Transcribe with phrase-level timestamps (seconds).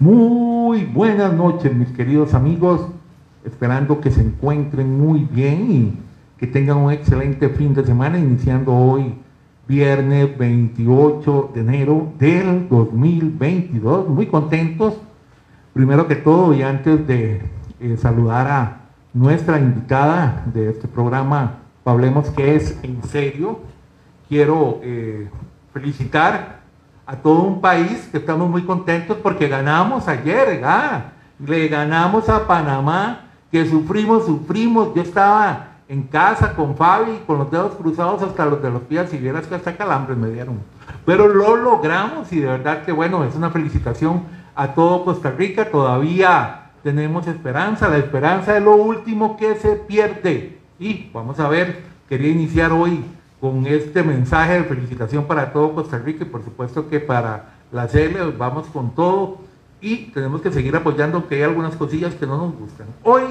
[0.00, 2.88] Muy buenas noches, mis queridos amigos.
[3.44, 5.98] Esperando que se encuentren muy bien y
[6.38, 9.14] que tengan un excelente fin de semana, iniciando hoy,
[9.68, 14.08] viernes 28 de enero del 2022.
[14.08, 14.94] Muy contentos.
[15.74, 17.42] Primero que todo, y antes de
[17.78, 18.80] eh, saludar a
[19.12, 23.60] nuestra invitada de este programa, Hablemos que es en serio,
[24.28, 25.28] quiero eh,
[25.72, 26.59] felicitar
[27.10, 30.62] a todo un país que estamos muy contentos porque ganamos ayer,
[31.44, 37.50] le ganamos a Panamá, que sufrimos, sufrimos, yo estaba en casa con Fabi, con los
[37.50, 40.60] dedos cruzados hasta los de los pies, si vieras que hasta calambres me dieron.
[41.04, 44.22] Pero lo logramos y de verdad que bueno, es una felicitación
[44.54, 50.60] a todo Costa Rica, todavía tenemos esperanza, la esperanza es lo último que se pierde.
[50.78, 53.04] Y vamos a ver, quería iniciar hoy
[53.40, 57.88] con este mensaje de felicitación para todo Costa Rica y por supuesto que para la
[57.88, 59.38] CL vamos con todo
[59.80, 62.86] y tenemos que seguir apoyando aunque hay algunas cosillas que no nos gustan.
[63.02, 63.22] Hoy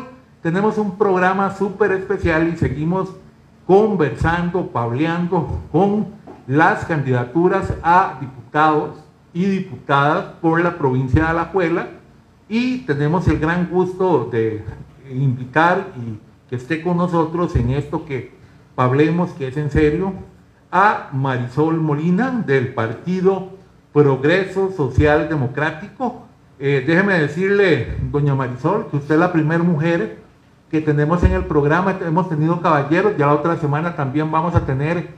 [0.42, 3.14] tenemos un programa súper especial y seguimos
[3.68, 6.08] conversando, pableando con
[6.48, 8.98] las candidaturas a diputados
[9.32, 11.90] y diputadas por la provincia de Alajuela
[12.48, 14.64] y tenemos el gran gusto de
[15.12, 16.18] invitar y
[16.50, 18.39] que esté con nosotros en esto que
[18.80, 20.14] hablemos que es en serio,
[20.72, 23.50] a Marisol Molina del Partido
[23.92, 26.24] Progreso Social Democrático.
[26.60, 30.20] Eh, déjeme decirle, doña Marisol, que usted es la primera mujer
[30.72, 31.98] que tenemos en el programa.
[32.06, 35.10] Hemos tenido caballeros, ya la otra semana también vamos a tener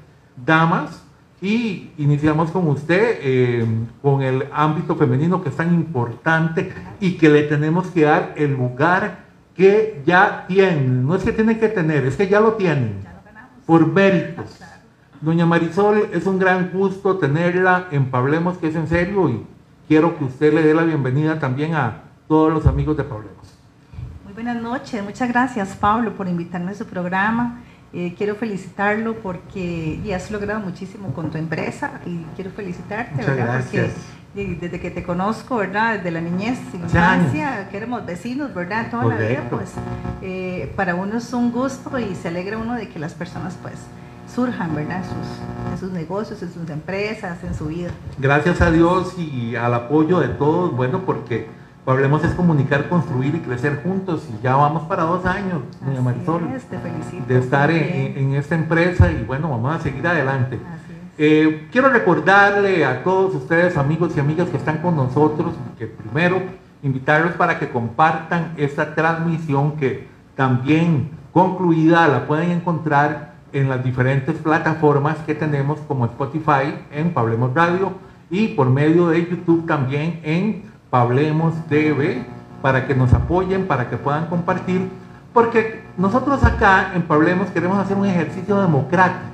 [0.44, 1.04] damas.
[1.40, 3.66] Y iniciamos con usted, eh,
[4.02, 8.54] con el ámbito femenino que es tan importante y que le tenemos que dar el
[8.54, 11.06] lugar que ya tienen.
[11.06, 13.11] No es que tienen que tener, es que ya lo tienen
[13.66, 14.60] por méritos.
[15.22, 19.46] Doña Marisol, es un gran gusto tenerla en Pablemos, que es en serio, y
[19.88, 23.56] quiero que usted le dé la bienvenida también a todos los amigos de Pablemos.
[24.24, 27.60] Muy buenas noches, muchas gracias Pablo por invitarme a su programa.
[27.94, 33.36] Eh, quiero felicitarlo porque ya has logrado muchísimo con tu empresa y quiero felicitarte, muchas
[33.36, 33.54] ¿verdad?
[33.54, 33.92] Gracias.
[33.92, 35.98] Porque desde que te conozco, ¿verdad?
[35.98, 38.90] Desde la niñez, infancia, que éramos vecinos, ¿verdad?
[38.90, 39.74] Toda la vida, pues
[40.22, 43.76] eh, para uno es un gusto y se alegra uno de que las personas, pues,
[44.34, 44.98] surjan, ¿verdad?
[44.98, 47.90] En sus, en sus, negocios, en sus empresas, en su vida.
[48.18, 51.50] Gracias a Dios y al apoyo de todos, bueno, porque
[51.86, 56.48] hablemos es comunicar, construir y crecer juntos y ya vamos para dos años, doña Marisol,
[56.56, 60.60] es, te felicito, de estar en, en, esta empresa y bueno, vamos a seguir adelante.
[61.24, 66.42] Eh, quiero recordarle a todos ustedes, amigos y amigas que están con nosotros, que primero
[66.82, 74.36] invitarlos para que compartan esta transmisión que también concluida la pueden encontrar en las diferentes
[74.38, 77.92] plataformas que tenemos como Spotify en Pablemos Radio
[78.32, 82.26] y por medio de YouTube también en Pablemos TV
[82.64, 84.90] para que nos apoyen, para que puedan compartir,
[85.36, 89.31] porque nosotros acá en Pablemos queremos hacer un ejercicio democrático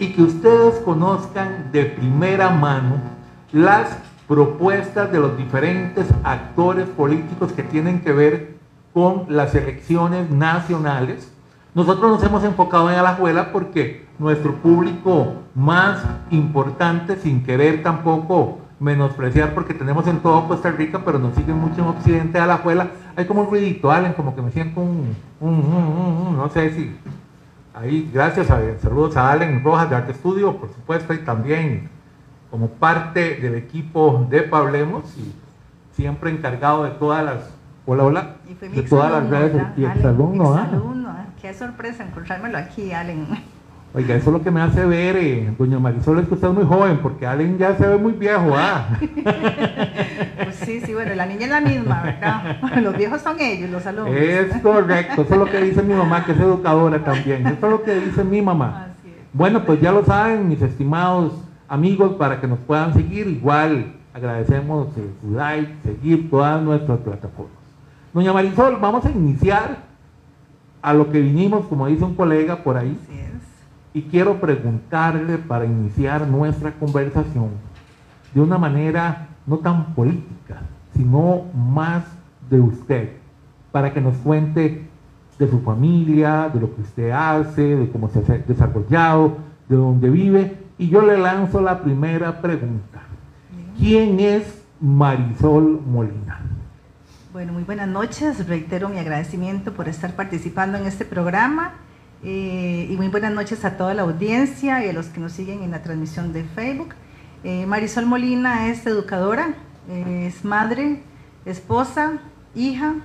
[0.00, 2.96] y que ustedes conozcan de primera mano
[3.52, 8.54] las propuestas de los diferentes actores políticos que tienen que ver
[8.94, 11.30] con las elecciones nacionales.
[11.74, 19.52] Nosotros nos hemos enfocado en Alajuela porque nuestro público más importante, sin querer tampoco menospreciar
[19.52, 23.26] porque tenemos en todo Costa Rica, pero nos siguen mucho en Occidente de Alajuela, hay
[23.26, 26.96] como un ruidito, Allen, como que me siento un, un, no sé si,
[27.74, 31.88] ahí, gracias, a, saludos a Allen Rojas de Arte Estudio, por supuesto, y también
[32.50, 35.32] como parte del equipo de Pablemos y
[35.94, 37.50] siempre encargado de todas las,
[37.86, 40.68] hola, hola, de todas las redes, y exalumno, ¿ah?
[41.40, 43.26] Qué sorpresa encontrármelo aquí, Allen.
[43.94, 46.54] Oiga, eso es lo que me hace ver, eh, doña Marisol, es que usted es
[46.54, 48.86] muy joven, porque Allen ya se ve muy viejo, ¿ah?
[50.70, 52.60] sí, sí, bueno, la niña es la misma, ¿verdad?
[52.82, 54.14] Los viejos son ellos, los alumnos.
[54.14, 57.72] Es correcto, eso es lo que dice mi mamá, que es educadora también, eso es
[57.72, 58.88] lo que dice mi mamá.
[59.32, 61.32] Bueno, pues ya lo saben, mis estimados
[61.68, 67.54] amigos, para que nos puedan seguir, igual agradecemos su like, seguir todas nuestras plataformas.
[68.12, 69.78] Doña Marisol, vamos a iniciar
[70.82, 72.98] a lo que vinimos, como dice un colega por ahí.
[73.08, 73.30] Sí es.
[73.94, 77.50] Y quiero preguntarle para iniciar nuestra conversación
[78.34, 80.62] de una manera no tan política,
[80.94, 82.04] sino más
[82.48, 83.10] de usted,
[83.72, 84.88] para que nos cuente
[85.38, 89.38] de su familia, de lo que usted hace, de cómo se ha desarrollado,
[89.68, 90.58] de dónde vive.
[90.76, 93.00] Y yo le lanzo la primera pregunta.
[93.78, 96.40] ¿Quién es Marisol Molina?
[97.32, 98.46] Bueno, muy buenas noches.
[98.48, 101.74] Reitero mi agradecimiento por estar participando en este programa.
[102.22, 105.62] Eh, y muy buenas noches a toda la audiencia y a los que nos siguen
[105.62, 106.94] en la transmisión de Facebook.
[107.42, 109.54] Eh, Marisol Molina es educadora,
[109.88, 111.00] eh, es madre,
[111.44, 112.18] esposa,
[112.54, 112.96] hija,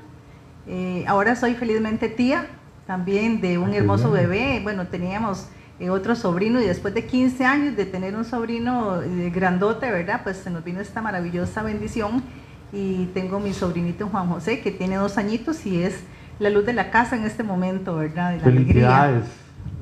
[0.68, 2.48] eh, ahora soy felizmente tía
[2.86, 4.60] también de un hermoso bebé.
[4.62, 5.48] Bueno, teníamos
[5.90, 9.02] otro sobrino y después de 15 años de tener un sobrino
[9.34, 10.22] grandote, ¿verdad?
[10.24, 12.24] Pues se nos vino esta maravillosa bendición
[12.72, 16.02] y tengo mi sobrinito Juan José que tiene dos añitos y es
[16.40, 18.32] la luz de la casa en este momento, ¿verdad?
[18.32, 19.26] De la Felicidades.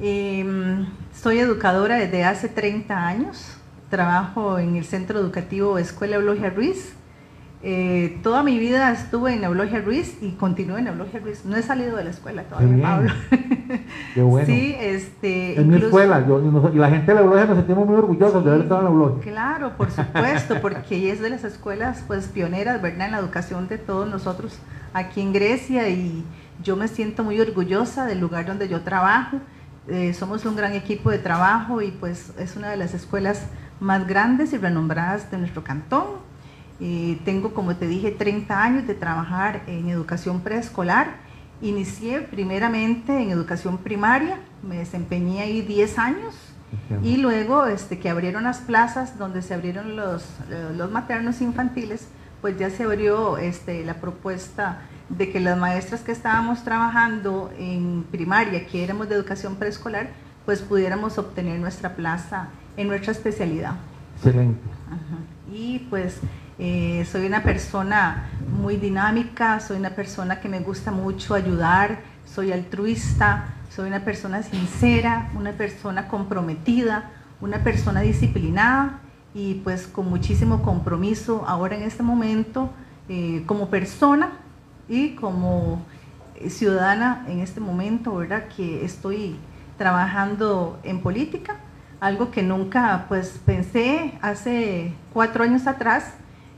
[0.02, 3.58] Em, soy educadora desde hace 30 años.
[3.94, 6.96] Trabajo en el Centro Educativo Escuela Eulogia Ruiz.
[7.62, 11.46] Eh, toda mi vida estuve en Eulogia Ruiz y continúo en Eulogia Ruiz.
[11.46, 13.12] No he salido de la escuela todavía, Pablo.
[14.16, 14.48] Qué bueno.
[14.48, 15.62] Sí, este.
[15.62, 16.26] En mi escuela,
[16.74, 18.92] y la gente de la Eulogia nos sentimos muy orgullosos de haber estado en la
[18.92, 19.32] Eulogia.
[19.32, 23.06] Claro, por supuesto, porque es de las escuelas pues pioneras, ¿verdad?
[23.06, 24.58] En la educación de todos nosotros
[24.94, 26.26] aquí en Grecia y
[26.64, 29.38] yo me siento muy orgullosa del lugar donde yo trabajo.
[29.88, 33.46] Eh, somos un gran equipo de trabajo y pues es una de las escuelas
[33.84, 36.06] más grandes y renombradas de nuestro cantón.
[36.80, 41.18] Eh, tengo, como te dije, 30 años de trabajar en educación preescolar.
[41.62, 46.36] Inicié primeramente en educación primaria, me desempeñé ahí 10 años
[47.04, 52.08] y luego este, que abrieron las plazas donde se abrieron los, eh, los maternos infantiles,
[52.42, 58.04] pues ya se abrió este, la propuesta de que las maestras que estábamos trabajando en
[58.12, 60.10] primaria, que éramos de educación preescolar,
[60.46, 63.76] pues pudiéramos obtener nuestra plaza en nuestra especialidad.
[64.16, 64.60] Excelente.
[65.52, 66.20] Y pues
[66.60, 68.30] eh, soy una persona
[68.60, 74.44] muy dinámica, soy una persona que me gusta mucho ayudar, soy altruista, soy una persona
[74.44, 77.12] sincera, una persona comprometida,
[77.42, 79.00] una persona disciplinada
[79.34, 82.70] y pues con muchísimo compromiso ahora en este momento
[83.10, 84.32] eh, como persona
[84.88, 85.84] y como
[86.50, 88.48] ciudadana en este momento, ¿verdad?
[88.56, 89.36] Que estoy
[89.78, 91.58] trabajando en política,
[92.04, 96.14] algo que nunca pues pensé hace cuatro años atrás,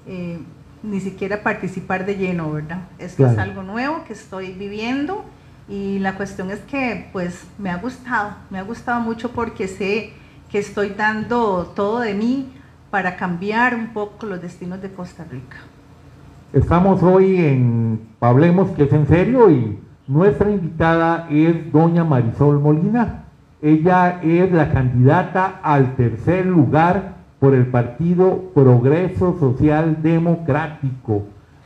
[0.07, 0.39] eh,
[0.81, 2.79] ni siquiera participar de lleno, ¿verdad?
[2.97, 5.23] Esto es algo nuevo que estoy viviendo
[5.69, 10.13] y la cuestión es que pues me ha gustado, me ha gustado mucho porque sé
[10.49, 12.51] que estoy dando todo de mí
[12.89, 15.57] para cambiar un poco los destinos de Costa Rica.
[16.53, 19.77] Estamos hoy en Hablemos que es en serio y
[20.07, 23.24] nuestra invitada es doña Marisol Molina.
[23.61, 31.23] Ella es la candidata al tercer lugar por el partido Progreso Social Democrático.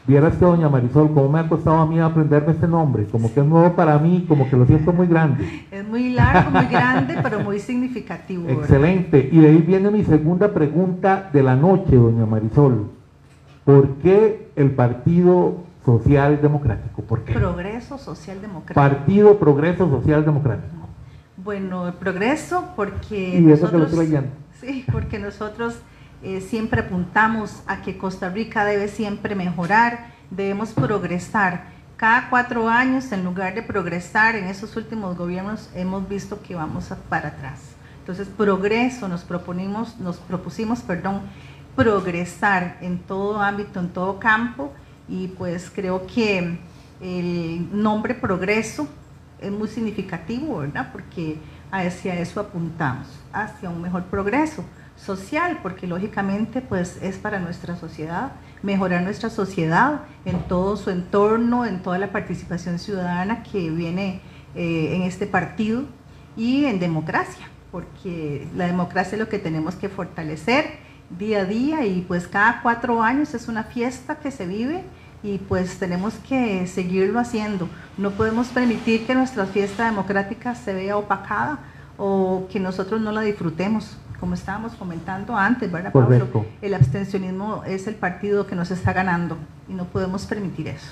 [0.08, 3.42] Vieras que doña Marisol, cómo me ha costado a mí aprenderme este nombre, como que
[3.42, 5.68] es nuevo para mí, como que lo siento muy grande.
[5.70, 8.50] Es muy largo, muy grande, pero muy significativo.
[8.50, 9.30] Excelente.
[9.32, 12.90] Y de ahí viene mi segunda pregunta de la noche, doña Marisol.
[13.64, 17.04] ¿Por qué el Partido Social Democrático?
[17.04, 17.34] ¿Por qué?
[17.34, 18.74] Progreso Social Democrático.
[18.74, 20.79] Partido Progreso Social Democrático.
[21.44, 24.20] Bueno, el progreso porque y eso que lo estoy
[24.60, 25.76] Sí, porque nosotros
[26.22, 31.68] eh, siempre apuntamos a que Costa Rica debe siempre mejorar, debemos progresar.
[31.96, 36.90] Cada cuatro años, en lugar de progresar en esos últimos gobiernos, hemos visto que vamos
[37.08, 37.60] para atrás.
[38.00, 41.22] Entonces, progreso nos proponimos, nos propusimos, perdón,
[41.76, 44.74] progresar en todo ámbito, en todo campo
[45.08, 46.60] y pues creo que
[47.00, 48.90] el nombre progreso
[49.42, 50.90] es muy significativo, ¿verdad?
[50.92, 51.38] Porque
[51.72, 54.64] hacia eso apuntamos, hacia un mejor progreso
[54.96, 58.34] social, porque lógicamente pues es para nuestra sociedad,
[58.64, 64.22] mejorar nuestra sociedad en todo su entorno, en toda la participación ciudadana que viene
[64.56, 65.84] eh, en este partido
[66.36, 71.86] y en democracia, porque la democracia es lo que tenemos que fortalecer día a día
[71.86, 74.84] y pues cada cuatro años es una fiesta que se vive
[75.22, 77.68] y pues tenemos que seguirlo haciendo.
[77.98, 81.60] No podemos permitir que nuestra fiesta democrática se vea opacada
[81.98, 83.98] o que nosotros no la disfrutemos.
[84.20, 86.46] Como estábamos comentando antes, ¿verdad, Pablo?
[86.62, 89.38] El abstencionismo es el partido que nos está ganando
[89.70, 90.92] y no podemos permitir eso.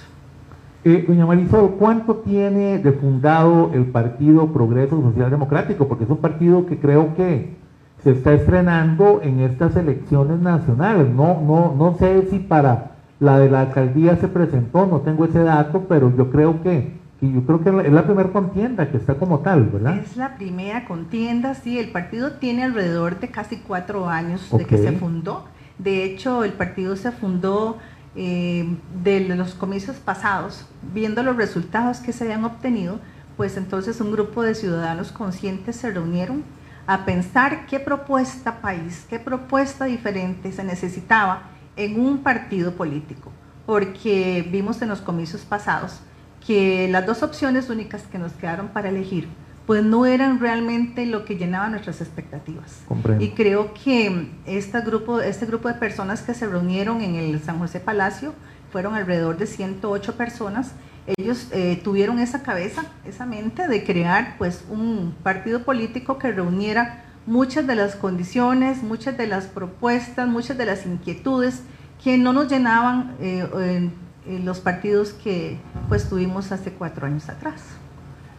[0.86, 5.88] Eh, doña Marisol, ¿cuánto tiene de fundado el Partido Progreso Social Democrático?
[5.88, 7.58] Porque es un partido que creo que
[8.02, 11.10] se está estrenando en estas elecciones nacionales.
[11.10, 15.40] No, no, no sé si para la de la alcaldía se presentó, no tengo ese
[15.40, 19.40] dato, pero yo creo que, yo creo que es la primera contienda que está como
[19.40, 19.98] tal, ¿verdad?
[19.98, 24.78] Es la primera contienda, sí, el partido tiene alrededor de casi cuatro años de que
[24.78, 25.46] se fundó.
[25.80, 27.78] De hecho, el partido se fundó
[28.16, 33.00] eh, de los comicios pasados, viendo los resultados que se habían obtenido,
[33.36, 36.44] pues entonces un grupo de ciudadanos conscientes se reunieron
[36.88, 43.32] a pensar qué propuesta país, qué propuesta diferente se necesitaba en un partido político,
[43.66, 46.02] porque vimos en los comicios pasados
[46.46, 49.28] que las dos opciones únicas que nos quedaron para elegir,
[49.66, 52.82] pues no eran realmente lo que llenaba nuestras expectativas.
[53.20, 57.60] Y creo que este grupo, este grupo de personas que se reunieron en el San
[57.60, 58.34] José Palacio
[58.72, 60.72] fueron alrededor de 108 personas.
[61.06, 67.04] Ellos eh, tuvieron esa cabeza, esa mente de crear pues un partido político que reuniera
[67.28, 71.62] muchas de las condiciones, muchas de las propuestas, muchas de las inquietudes
[72.04, 73.92] que no nos llenaban eh,
[74.26, 75.58] en, los partidos que
[75.88, 77.64] pues tuvimos hace cuatro años atrás.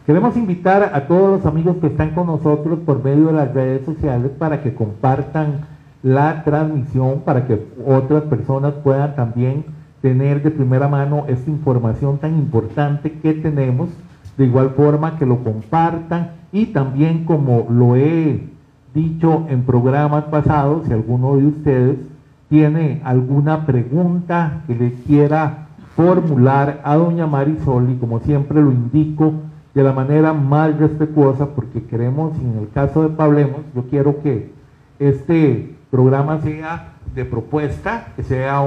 [0.05, 3.87] Queremos invitar a todos los amigos que están con nosotros por medio de las redes
[3.87, 5.67] sociales para que compartan
[6.03, 9.65] la transmisión, para que otras personas puedan también
[10.03, 13.89] tener de primera mano esta información tan importante que tenemos,
[14.37, 18.58] de igual forma que lo compartan y también como lo he
[18.99, 21.97] dicho en programas pasados, si alguno de ustedes
[22.49, 29.33] tiene alguna pregunta que le quiera formular a doña Marisol y como siempre lo indico
[29.75, 34.51] de la manera más respetuosa porque queremos, en el caso de Pablemos, yo quiero que
[34.99, 38.63] este programa sea de propuesta, que sea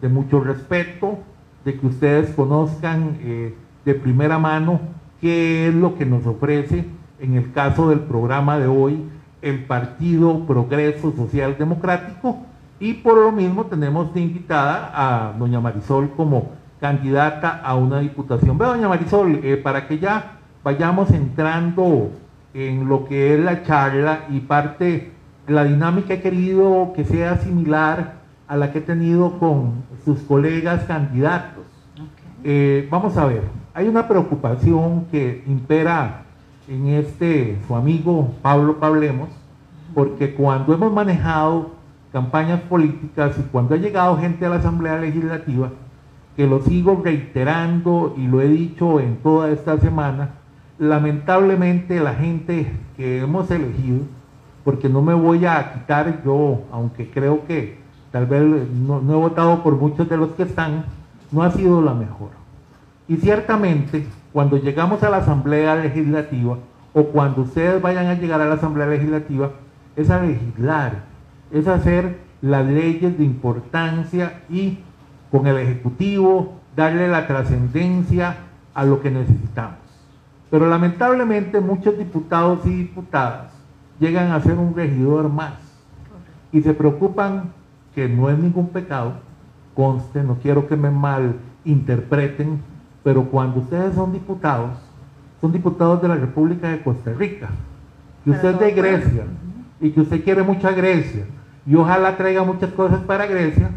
[0.00, 1.18] de mucho respeto,
[1.64, 4.80] de que ustedes conozcan eh, de primera mano
[5.20, 6.86] qué es lo que nos ofrece
[7.20, 9.02] en el caso del programa de hoy
[9.44, 12.38] el Partido Progreso Social Democrático
[12.80, 18.56] y por lo mismo tenemos de invitada a doña Marisol como candidata a una diputación.
[18.56, 22.10] Ve, doña Marisol, eh, para que ya vayamos entrando
[22.54, 25.12] en lo que es la charla y parte
[25.46, 28.14] la dinámica he querido que sea similar
[28.48, 31.64] a la que he tenido con sus colegas candidatos.
[32.42, 33.42] Eh, vamos a ver,
[33.74, 36.23] hay una preocupación que impera
[36.68, 39.28] en este, su amigo Pablo Pablemos,
[39.94, 41.70] porque cuando hemos manejado
[42.12, 45.70] campañas políticas y cuando ha llegado gente a la Asamblea Legislativa,
[46.36, 50.30] que lo sigo reiterando y lo he dicho en toda esta semana,
[50.78, 54.00] lamentablemente la gente que hemos elegido,
[54.64, 57.78] porque no me voy a quitar yo, aunque creo que
[58.10, 60.84] tal vez no, no he votado por muchos de los que están,
[61.30, 62.30] no ha sido la mejor.
[63.06, 66.58] Y ciertamente, cuando llegamos a la Asamblea Legislativa,
[66.92, 69.52] o cuando ustedes vayan a llegar a la Asamblea Legislativa,
[69.94, 71.04] es a legislar,
[71.52, 74.80] es hacer las leyes de importancia y
[75.30, 78.38] con el Ejecutivo darle la trascendencia
[78.74, 79.78] a lo que necesitamos.
[80.50, 83.52] Pero lamentablemente muchos diputados y diputadas
[84.00, 85.54] llegan a ser un regidor más
[86.50, 87.52] y se preocupan
[87.94, 89.12] que no es ningún pecado,
[89.76, 92.73] conste, no quiero que me malinterpreten,
[93.04, 94.72] pero cuando ustedes son diputados,
[95.40, 97.50] son diputados de la República de Costa Rica,
[98.24, 99.24] y usted es de Grecia,
[99.80, 101.26] y que usted quiere mucha Grecia,
[101.66, 103.70] y ojalá traiga muchas cosas para Grecia,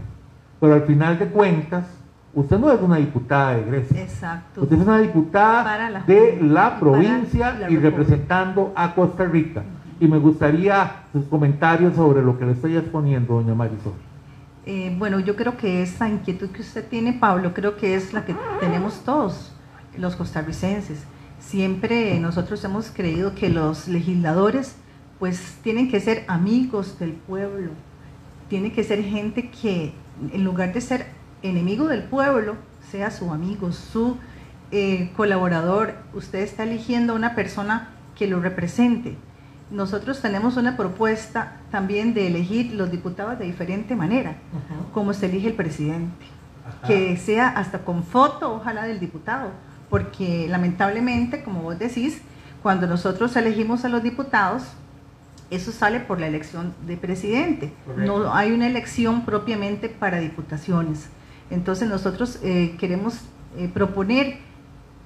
[0.59, 1.85] pero al final de cuentas,
[2.33, 4.01] usted no es una diputada de Grecia.
[4.01, 4.61] Exacto.
[4.61, 9.63] Usted es una diputada de la provincia y representando a Costa Rica.
[9.99, 13.93] Y me gustaría sus comentarios sobre lo que le estoy exponiendo, doña Marisol.
[14.69, 18.25] Eh, bueno, yo creo que esa inquietud que usted tiene, Pablo, creo que es la
[18.25, 19.53] que tenemos todos
[19.97, 21.05] los costarricenses.
[21.39, 24.75] Siempre nosotros hemos creído que los legisladores
[25.19, 27.71] pues tienen que ser amigos del pueblo,
[28.49, 29.93] tiene que ser gente que
[30.33, 31.07] en lugar de ser
[31.43, 32.57] enemigo del pueblo,
[32.91, 34.17] sea su amigo, su
[34.71, 35.95] eh, colaborador.
[36.13, 39.15] Usted está eligiendo a una persona que lo represente.
[39.69, 44.37] Nosotros tenemos una propuesta también de elegir los diputados de diferente manera,
[44.93, 46.25] como se elige el presidente.
[46.85, 49.51] Que sea hasta con foto, ojalá, del diputado.
[49.89, 52.21] Porque lamentablemente, como vos decís,
[52.61, 54.63] cuando nosotros elegimos a los diputados,
[55.49, 57.73] eso sale por la elección de presidente.
[57.95, 61.09] No hay una elección propiamente para diputaciones.
[61.49, 63.21] Entonces nosotros eh, queremos
[63.57, 64.39] eh, proponer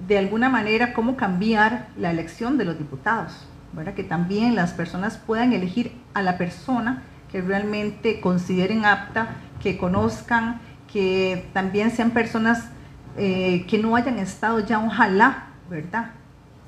[0.06, 3.46] de alguna manera cómo cambiar la elección de los diputados,
[3.94, 10.60] que también las personas puedan elegir a la persona que realmente consideren apta, que conozcan,
[10.92, 12.68] que también sean personas
[13.16, 16.12] eh, que no hayan estado ya, ojalá, ¿verdad?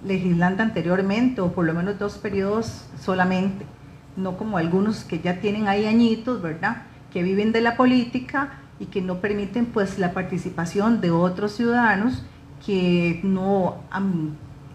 [0.04, 3.64] legislando anteriormente o por lo menos dos periodos solamente,
[4.16, 6.82] no como algunos que ya tienen ahí añitos, ¿verdad?
[7.12, 12.23] Que viven de la política y que no permiten pues la participación de otros ciudadanos
[12.64, 13.76] que no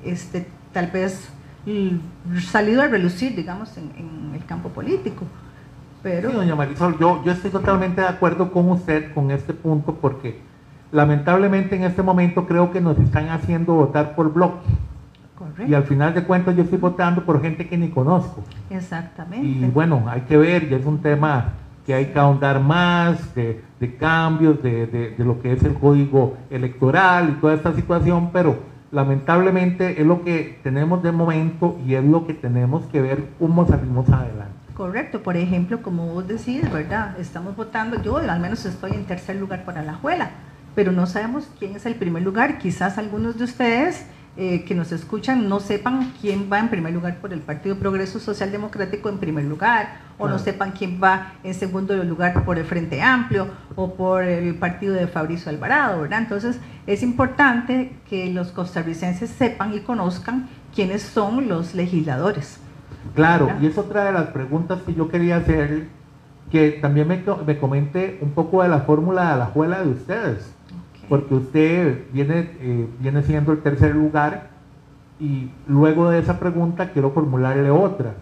[0.03, 1.29] este, tal vez
[2.41, 5.25] salido a relucir, digamos, en, el campo político.
[6.01, 6.29] Pero...
[6.29, 10.39] Sí, doña Marisol, yo, yo estoy totalmente de acuerdo con usted con este punto porque
[10.91, 14.65] lamentablemente en este momento creo que nos están haciendo votar por bloque.
[15.67, 18.43] Y al final de cuentas yo estoy votando por gente que ni conozco.
[18.69, 19.45] Exactamente.
[19.45, 21.53] Y bueno, hay que ver, ya es un tema
[21.85, 23.61] que hay que ahondar más, de,
[23.99, 28.59] cambios, de, lo que es el código electoral y toda esta situación, pero
[28.91, 33.67] lamentablemente es lo que tenemos de momento y es lo que tenemos que ver cómo
[33.67, 34.53] salimos adelante.
[34.75, 37.19] Correcto, por ejemplo, como vos decís, ¿verdad?
[37.19, 40.31] Estamos votando, yo al menos estoy en tercer lugar para la juela
[40.79, 42.57] pero no sabemos quién es el primer lugar.
[42.57, 44.05] Quizás algunos de ustedes
[44.41, 48.19] eh, que nos escuchan no sepan quién va en primer lugar por el Partido Progreso
[48.19, 52.63] Social Democrático en primer lugar, o no sepan quién va en segundo lugar por el
[52.63, 56.19] Frente Amplio o por el partido de Fabricio Alvarado, ¿verdad?
[56.19, 62.61] Entonces es importante que los costarricenses sepan y conozcan quiénes son los legisladores.
[63.15, 65.89] Claro, y es otra de las preguntas que yo quería hacer,
[66.49, 70.58] que también me, me comente un poco de la fórmula de la juela de ustedes
[71.09, 74.51] porque usted viene, eh, viene siendo el tercer lugar
[75.19, 78.13] y luego de esa pregunta quiero formularle otra.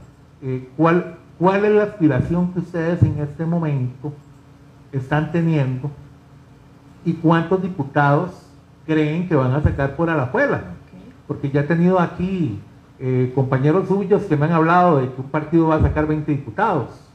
[0.42, 4.14] Eh, ¿cuál, ¿Cuál es la aspiración que ustedes en este momento
[4.92, 5.92] están teniendo
[7.04, 8.32] y cuántos diputados
[8.86, 10.62] creen que van a sacar por Alajuela?
[11.28, 12.60] Porque ya he tenido aquí
[13.00, 16.32] eh, compañeros suyos que me han hablado de que un partido va a sacar 20
[16.32, 17.07] diputados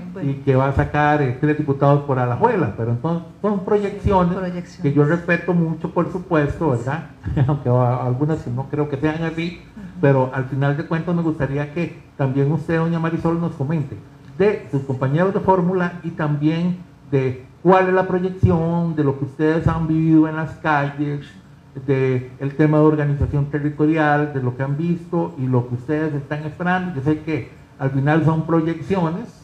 [0.22, 4.92] y que va a sacar eh, tres diputados por Alajuela, pero entonces son proyecciones, que
[4.92, 7.10] yo respeto mucho, por supuesto, ¿verdad?
[7.46, 9.60] Aunque algunas no creo que sean así,
[10.00, 13.96] pero al final de cuentas me gustaría que también usted, doña Marisol, nos comente
[14.38, 16.78] de sus compañeros de fórmula y también
[17.10, 21.26] de cuál es la proyección de lo que ustedes han vivido en las calles,
[21.86, 26.14] de el tema de organización territorial, de lo que han visto y lo que ustedes
[26.14, 26.94] están esperando.
[26.94, 29.41] Yo sé que al final son proyecciones,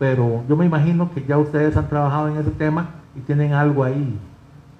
[0.00, 3.84] pero yo me imagino que ya ustedes han trabajado en ese tema y tienen algo
[3.84, 4.18] ahí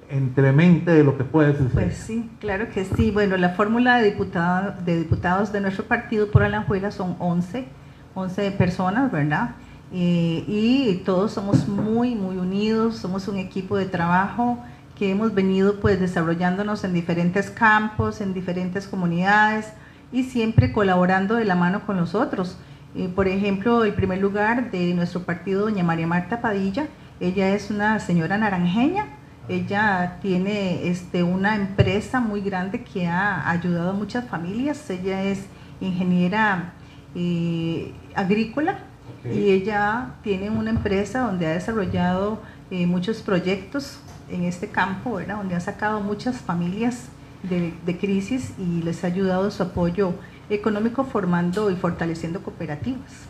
[0.08, 1.88] entre mente de lo que puede suceder.
[1.88, 3.10] Pues sí, claro que sí.
[3.10, 7.66] Bueno, la fórmula de, diputado, de diputados de nuestro partido por Alanjuela son 11,
[8.14, 9.50] 11 personas, ¿verdad?
[9.92, 14.58] Eh, y todos somos muy, muy unidos, somos un equipo de trabajo
[14.98, 19.70] que hemos venido pues desarrollándonos en diferentes campos, en diferentes comunidades
[20.12, 22.56] y siempre colaborando de la mano con los otros.
[22.94, 26.88] Eh, por ejemplo, el primer lugar de nuestro partido, doña María Marta Padilla,
[27.20, 29.06] ella es una señora naranjeña,
[29.48, 35.46] ella tiene este, una empresa muy grande que ha ayudado a muchas familias, ella es
[35.80, 36.72] ingeniera
[37.14, 38.78] eh, agrícola.
[39.24, 43.98] Y ella tiene una empresa donde ha desarrollado eh, muchos proyectos
[44.30, 45.36] en este campo, ¿verdad?
[45.36, 47.08] donde ha sacado muchas familias
[47.42, 50.14] de, de crisis y les ha ayudado su apoyo
[50.50, 53.28] económico formando y fortaleciendo cooperativas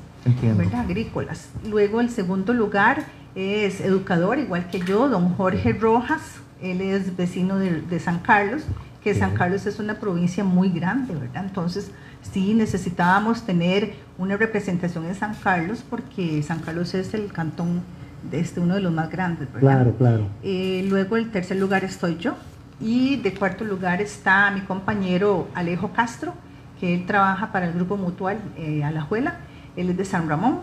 [0.75, 1.49] agrícolas.
[1.69, 3.05] Luego el segundo lugar
[3.35, 6.21] es educador, igual que yo, don Jorge Rojas,
[6.63, 8.63] él es vecino de, San Carlos,
[9.03, 11.45] que San Carlos es una provincia muy grande, ¿verdad?
[11.47, 11.91] Entonces,
[12.33, 17.83] sí necesitábamos tener una representación en San Carlos porque San Carlos es el cantón,
[18.31, 19.61] de este, uno de los más grandes, ¿verdad?
[19.61, 20.27] Claro, claro.
[20.43, 22.35] Eh, luego el tercer lugar estoy yo
[22.79, 26.35] y de cuarto lugar está mi compañero Alejo Castro,
[26.81, 29.37] que él trabaja para el grupo mutual eh, Alajuela,
[29.77, 30.61] él es de San Ramón,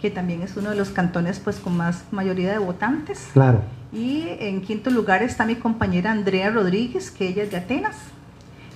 [0.00, 3.30] que también es uno de los cantones pues con más mayoría de votantes.
[3.32, 3.62] Claro.
[3.92, 7.96] Y en quinto lugar está mi compañera Andrea Rodríguez, que ella es de Atenas.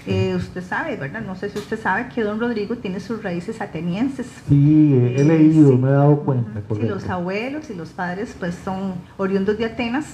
[0.07, 1.20] Eh, usted sabe, ¿verdad?
[1.20, 4.27] No sé si usted sabe que don Rodrigo tiene sus raíces atenienses.
[4.48, 6.62] Sí, he leído, me he dado cuenta.
[6.74, 10.07] Sí, los abuelos y los padres pues son oriundos de Atenas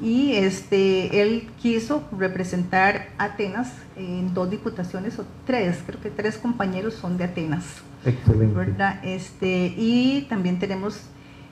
[0.00, 6.94] y este, él quiso representar Atenas en dos diputaciones o tres, creo que tres compañeros
[6.94, 7.64] son de Atenas.
[8.04, 8.74] Excelente.
[9.02, 11.02] Este, y también tenemos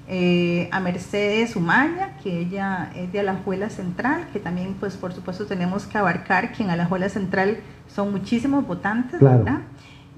[0.08, 5.44] eh, a Mercedes Umaña, que ella es de Alajuela Central, que también pues por supuesto
[5.44, 7.58] tenemos que abarcar que en Alajuela Central
[7.94, 9.60] son muchísimos votantes, ¿verdad?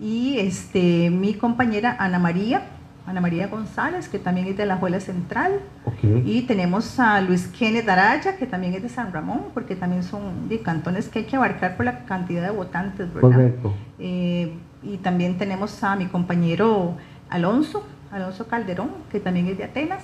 [0.00, 2.62] Y este, mi compañera Ana María,
[3.06, 5.60] Ana María González, que también es de la Juela Central.
[6.24, 10.48] Y tenemos a Luis Kenneth Araya, que también es de San Ramón, porque también son
[10.48, 13.30] de cantones que hay que abarcar por la cantidad de votantes, ¿verdad?
[13.30, 13.74] Correcto.
[13.98, 16.96] Eh, y también tenemos a mi compañero
[17.28, 20.02] Alonso, Alonso Calderón, que también es de Atenas.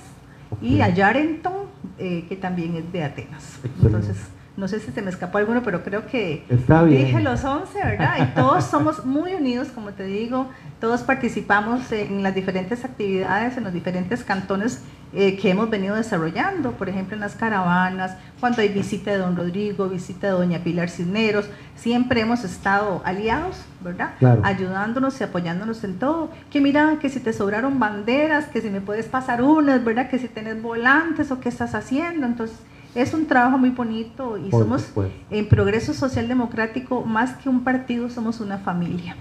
[0.61, 1.53] Y a Yarenton,
[1.97, 3.59] eh, que también es de Atenas.
[3.81, 4.17] Entonces,
[4.57, 6.43] no sé si se me escapó alguno, pero creo que
[6.87, 8.15] dije los 11, ¿verdad?
[8.19, 10.47] Y todos somos muy unidos, como te digo,
[10.79, 14.81] todos participamos en las diferentes actividades, en los diferentes cantones
[15.13, 19.37] eh, que hemos venido desarrollando, por ejemplo en las caravanas, cuando hay visita de don
[19.37, 24.11] Rodrigo, visita de doña Pilar Cisneros, siempre hemos estado aliados, ¿verdad?
[24.43, 26.29] Ayudándonos y apoyándonos en todo.
[26.51, 30.09] Que mira, que si te sobraron banderas, que si me puedes pasar unas, ¿verdad?
[30.09, 32.57] Que si tienes volantes o qué estás haciendo, entonces
[32.93, 34.91] es un trabajo muy bonito y somos
[35.31, 39.15] en Progreso Social Democrático, más que un partido, somos una familia.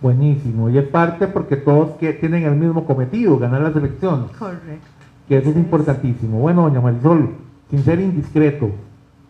[0.00, 4.30] Buenísimo, y es parte porque todos que tienen el mismo cometido, ganar las elecciones.
[4.38, 4.86] Correcto.
[5.28, 6.38] Que eso es importantísimo.
[6.38, 7.30] Bueno, doña Marisol,
[7.70, 8.70] sin ser indiscreto,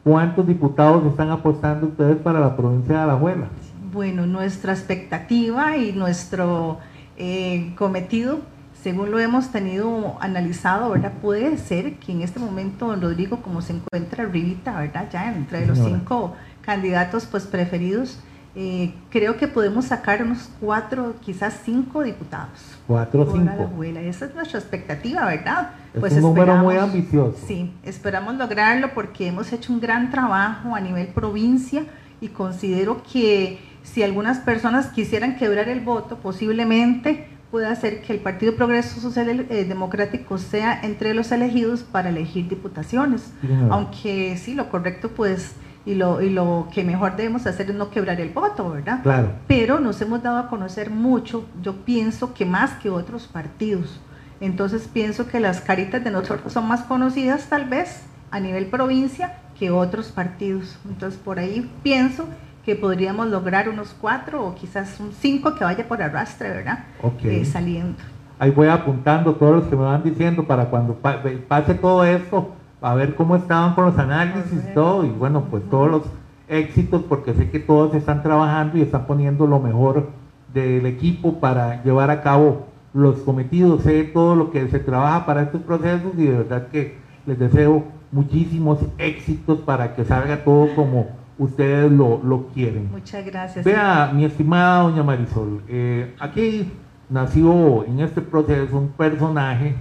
[0.02, 3.46] ¿cuántos diputados están apostando ustedes para la provincia de Alajuela?
[3.92, 6.78] Bueno, nuestra expectativa y nuestro
[7.16, 8.40] eh, cometido
[8.84, 11.14] según lo hemos tenido analizado, ¿verdad?
[11.22, 15.08] Puede ser que en este momento don Rodrigo, como se encuentra arribita, ¿verdad?
[15.10, 18.18] Ya entre los cinco candidatos pues preferidos,
[18.56, 22.78] eh, creo que podemos sacar unos cuatro, quizás cinco diputados.
[22.86, 23.82] Cuatro o cinco.
[23.82, 25.70] Esa es nuestra expectativa, ¿verdad?
[25.92, 27.36] Es pues un número muy ambicioso.
[27.46, 31.84] Sí, esperamos lograrlo porque hemos hecho un gran trabajo a nivel provincia
[32.20, 38.20] y considero que si algunas personas quisieran quebrar el voto, posiblemente puede hacer que el
[38.20, 43.32] Partido Progreso Social eh, Democrático sea entre los elegidos para elegir diputaciones.
[43.70, 45.52] Aunque sí, lo correcto pues
[45.86, 49.02] y lo, y lo que mejor debemos hacer es no quebrar el voto, ¿verdad?
[49.02, 49.28] Claro.
[49.46, 54.00] Pero nos hemos dado a conocer mucho, yo pienso que más que otros partidos.
[54.40, 59.38] Entonces pienso que las caritas de nosotros son más conocidas tal vez a nivel provincia
[59.58, 60.78] que otros partidos.
[60.88, 62.26] Entonces por ahí pienso
[62.64, 66.84] que podríamos lograr unos cuatro o quizás un cinco que vaya por arrastre, ¿verdad?
[67.02, 67.24] Ok.
[67.24, 67.98] Eh, saliendo.
[68.38, 72.52] Ahí voy apuntando todos los que me van diciendo para cuando pase todo esto,
[72.84, 76.02] a ver cómo estaban con los análisis y todo, y bueno, pues todos los
[76.48, 80.10] éxitos, porque sé que todos están trabajando y están poniendo lo mejor
[80.52, 85.42] del equipo para llevar a cabo los cometidos, sé todo lo que se trabaja para
[85.44, 91.06] estos procesos y de verdad que les deseo muchísimos éxitos para que salga todo como
[91.38, 92.90] ustedes lo, quieren.
[92.92, 93.64] Muchas gracias.
[93.64, 96.70] Vea, mi estimada doña Marisol, eh, aquí
[97.08, 99.74] nació en este proceso un personaje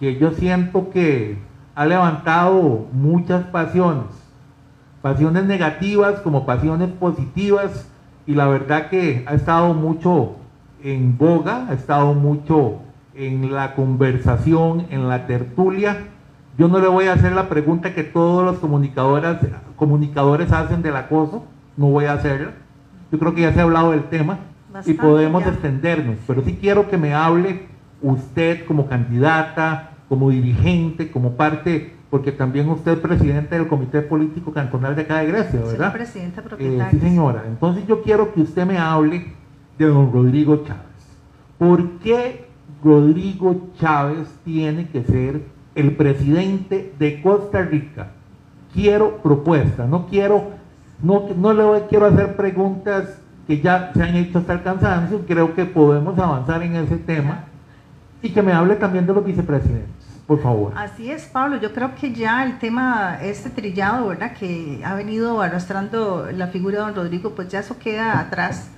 [0.00, 1.38] que yo siento que
[1.74, 4.06] ha levantado muchas pasiones,
[5.02, 7.88] pasiones negativas como pasiones positivas,
[8.26, 10.36] y la verdad que ha estado mucho
[10.82, 12.78] en boga, ha estado mucho
[13.14, 16.08] en la conversación, en la tertulia.
[16.56, 19.38] Yo no le voy a hacer la pregunta que todos los comunicadores,
[19.76, 21.44] comunicadores hacen del acoso,
[21.76, 22.52] no voy a hacerla.
[23.10, 24.38] Yo creo que ya se ha hablado del tema
[24.86, 27.66] y podemos extendernos, pero sí quiero que me hable
[28.02, 34.52] usted como candidata, como dirigente, como parte, porque también usted es presidente del Comité Político
[34.52, 35.90] Cantonal de acá de Grecia, ¿verdad?
[35.90, 36.86] Sí, presidenta propietaria.
[36.86, 37.42] Eh, sí, señora.
[37.48, 39.32] Entonces yo quiero que usted me hable
[39.76, 40.84] de don Rodrigo Chávez.
[41.58, 42.46] ¿Por qué
[42.84, 45.42] Rodrigo Chávez tiene que ser
[45.74, 48.12] el presidente de Costa Rica?
[48.72, 50.50] Quiero propuesta, no quiero,
[51.02, 55.56] no, no le quiero hacer preguntas que ya se han hecho hasta el cansancio, creo
[55.56, 57.46] que podemos avanzar en ese tema
[58.22, 60.72] y que me hable también de los vicepresidentes, por favor.
[60.76, 61.58] Así es, Pablo.
[61.60, 64.32] Yo creo que ya el tema, este trillado, ¿verdad?
[64.32, 68.68] Que ha venido arrastrando la figura de don Rodrigo, pues ya eso queda atrás.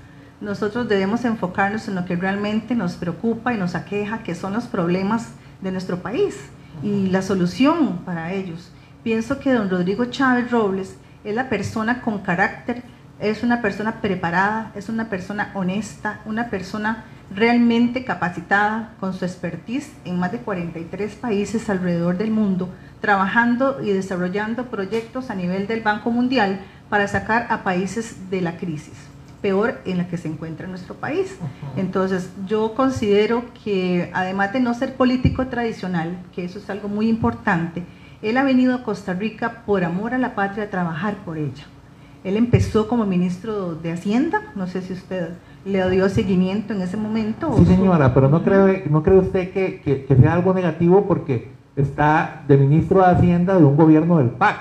[0.40, 4.64] Nosotros debemos enfocarnos en lo que realmente nos preocupa y nos aqueja, que son los
[4.64, 5.32] problemas
[5.62, 6.50] de nuestro país
[6.82, 8.70] y la solución para ellos.
[9.02, 12.82] Pienso que don Rodrigo Chávez Robles es la persona con carácter,
[13.18, 19.92] es una persona preparada, es una persona honesta, una persona realmente capacitada con su expertise
[20.04, 22.68] en más de 43 países alrededor del mundo,
[23.00, 28.56] trabajando y desarrollando proyectos a nivel del Banco Mundial para sacar a países de la
[28.56, 28.94] crisis
[29.42, 31.36] peor en la que se encuentra nuestro país.
[31.76, 37.08] Entonces, yo considero que además de no ser político tradicional, que eso es algo muy
[37.08, 37.84] importante,
[38.22, 41.64] él ha venido a Costa Rica por amor a la patria a trabajar por ella.
[42.26, 45.28] Él empezó como ministro de Hacienda, no sé si usted
[45.64, 47.54] le dio seguimiento en ese momento.
[47.56, 52.56] Sí, señora, pero no cree, no cree usted que, sea algo negativo porque está de
[52.56, 54.56] ministro de Hacienda de un gobierno del PAC,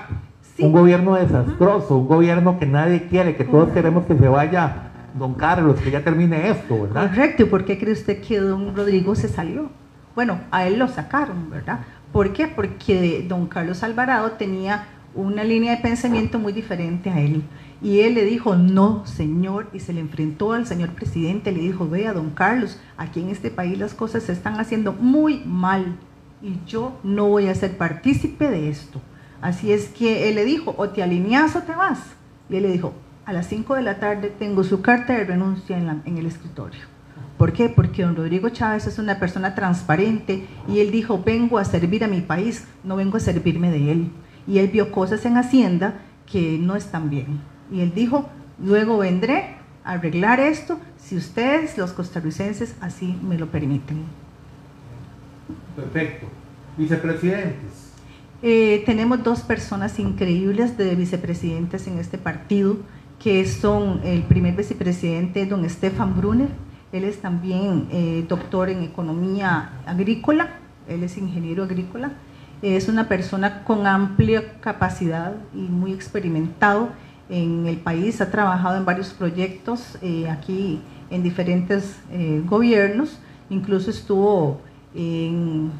[0.60, 5.34] un gobierno desastroso, un gobierno que nadie quiere, que todos queremos que se vaya don
[5.34, 7.10] Carlos, que ya termine esto, ¿verdad?
[7.10, 9.70] Correcto, ¿y por qué cree usted que don Rodrigo se salió?
[10.14, 11.80] Bueno, a él lo sacaron, ¿verdad?
[12.12, 12.46] ¿Por qué?
[12.46, 14.84] Porque don Carlos Alvarado tenía
[15.16, 17.42] una línea de pensamiento muy diferente a él.
[17.82, 21.88] Y él le dijo, no, señor, y se le enfrentó al señor presidente, le dijo,
[21.88, 25.96] vea, don Carlos, aquí en este país las cosas se están haciendo muy mal
[26.42, 29.00] y yo no voy a ser partícipe de esto.
[29.40, 31.98] Así es que él le dijo, o te alineas o te vas.
[32.48, 35.76] Y él le dijo, a las 5 de la tarde tengo su carta de renuncia
[35.76, 36.82] en, en el escritorio.
[37.36, 37.68] ¿Por qué?
[37.68, 42.08] Porque don Rodrigo Chávez es una persona transparente y él dijo, vengo a servir a
[42.08, 44.10] mi país, no vengo a servirme de él.
[44.46, 47.40] Y él vio cosas en Hacienda que no están bien.
[47.70, 48.28] Y él dijo,
[48.62, 54.04] luego vendré a arreglar esto si ustedes, los costarricenses, así me lo permiten.
[55.76, 56.26] Perfecto.
[56.76, 57.92] Vicepresidentes.
[58.42, 62.78] Eh, tenemos dos personas increíbles de vicepresidentes en este partido,
[63.22, 66.48] que son el primer vicepresidente, don Stefan Brunner.
[66.92, 70.50] Él es también eh, doctor en economía agrícola,
[70.88, 72.12] él es ingeniero agrícola.
[72.62, 76.90] Es una persona con amplia capacidad y muy experimentado
[77.28, 83.18] en el país, ha trabajado en varios proyectos eh, aquí en diferentes eh, gobiernos,
[83.50, 84.60] incluso estuvo
[84.94, 85.70] en,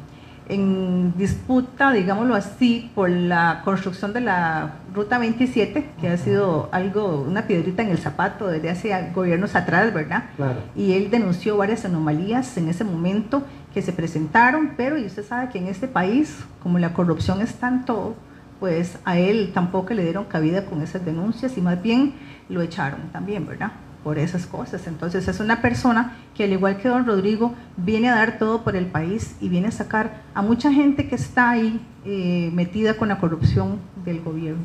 [0.49, 7.21] en disputa, digámoslo así, por la construcción de la Ruta 27, que ha sido algo,
[7.21, 10.25] una piedrita en el zapato desde hace gobiernos atrás, ¿verdad?
[10.75, 13.43] Y él denunció varias anomalías en ese momento
[13.77, 17.53] que se presentaron, pero y usted sabe que en este país, como la corrupción es
[17.59, 18.15] tanto,
[18.59, 22.15] pues a él tampoco le dieron cabida con esas denuncias y más bien
[22.49, 23.73] lo echaron también, ¿verdad?
[24.03, 24.87] por esas cosas.
[24.87, 28.75] Entonces es una persona que al igual que don Rodrigo viene a dar todo por
[28.75, 33.09] el país y viene a sacar a mucha gente que está ahí eh, metida con
[33.09, 34.63] la corrupción del gobierno.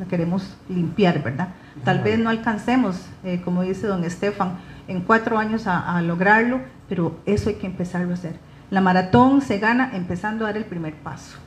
[0.00, 1.50] La queremos limpiar, ¿verdad?
[1.84, 7.18] Tal vez no alcancemos, eh, como dice don Estefan, en cuatro años a, lograrlo, pero
[7.26, 8.47] eso hay que empezarlo a hacer.
[8.70, 11.38] La maratón se gana empezando a dar el primer paso.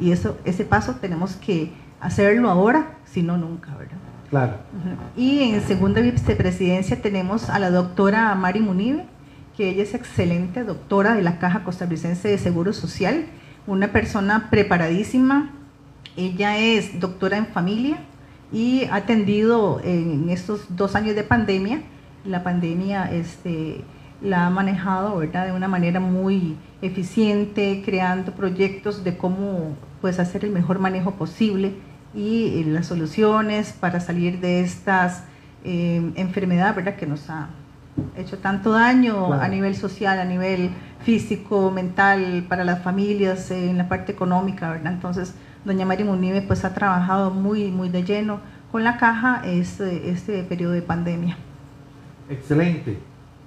[0.00, 3.96] Y eso, ese paso tenemos que hacerlo ahora, si no nunca, ¿verdad?
[4.30, 4.58] Claro.
[5.16, 9.06] Y en segunda vicepresidencia tenemos a la doctora Mari Munive,
[9.56, 13.26] que ella es excelente doctora de la Caja Costarricense de Seguro Social,
[13.66, 15.50] una persona preparadísima.
[16.16, 17.98] Ella es doctora en familia
[18.52, 21.82] y ha atendido en estos dos años de pandemia.
[22.24, 23.82] La pandemia este,
[24.20, 25.46] la ha manejado ¿verdad?
[25.46, 31.74] de una manera muy eficiente, creando proyectos de cómo pues, hacer el mejor manejo posible
[32.14, 35.24] y las soluciones para salir de estas
[35.64, 36.96] eh, enfermedades ¿verdad?
[36.96, 37.48] que nos ha
[38.16, 43.88] hecho tanto daño a nivel social, a nivel físico, mental, para las familias, en la
[43.88, 44.92] parte económica, ¿verdad?
[44.92, 50.10] Entonces, doña María Munive pues ha trabajado muy, muy de lleno con la caja este,
[50.10, 51.36] este periodo de pandemia.
[52.28, 52.98] Excelente.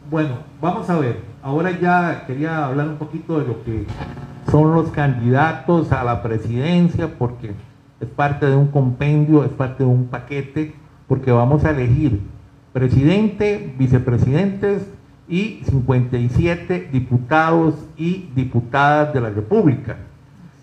[0.09, 1.21] Bueno, vamos a ver.
[1.43, 3.85] Ahora ya quería hablar un poquito de lo que
[4.49, 7.53] son los candidatos a la presidencia, porque
[7.99, 10.73] es parte de un compendio, es parte de un paquete,
[11.07, 12.21] porque vamos a elegir
[12.73, 14.87] presidente, vicepresidentes
[15.27, 19.97] y 57 diputados y diputadas de la República.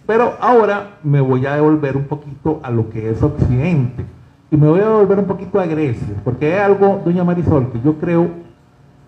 [0.07, 4.05] Pero ahora me voy a devolver un poquito a lo que es Occidente.
[4.51, 7.81] Y me voy a devolver un poquito a Grecia, porque hay algo, doña Marisol, que
[7.83, 8.48] yo creo,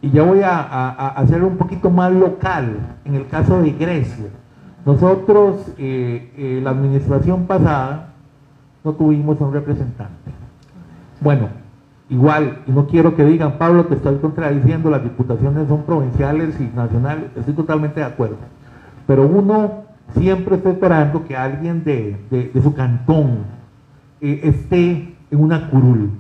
[0.02, 4.26] y ya voy a, hacerlo un poquito más local, en el caso de Grecia.
[4.86, 8.14] Nosotros, eh, eh, la administración pasada,
[8.82, 10.30] no tuvimos un representante.
[11.20, 11.48] Bueno,
[12.08, 16.74] igual, y no quiero que digan, Pablo, te estoy contradiciendo, las diputaciones son provinciales y
[16.74, 18.36] nacionales, estoy totalmente de acuerdo.
[19.06, 19.84] Pero uno
[20.14, 23.40] siempre está esperando que alguien de, su cantón
[24.22, 26.10] eh, esté en una curul.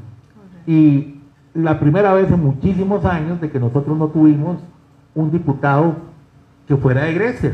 [0.66, 1.09] Y
[1.54, 4.58] la primera vez en muchísimos años de que nosotros no tuvimos
[5.14, 5.96] un diputado
[6.66, 7.52] que fuera de Grecia.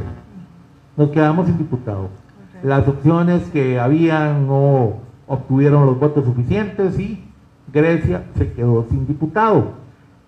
[0.96, 2.08] Nos quedamos sin diputado
[2.62, 4.94] las opciones que habían no
[5.26, 7.22] obtuvieron los votos suficientes y
[7.72, 9.72] Grecia se quedó sin diputado.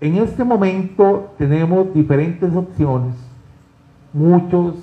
[0.01, 3.15] En este momento tenemos diferentes opciones,
[4.13, 4.77] muchos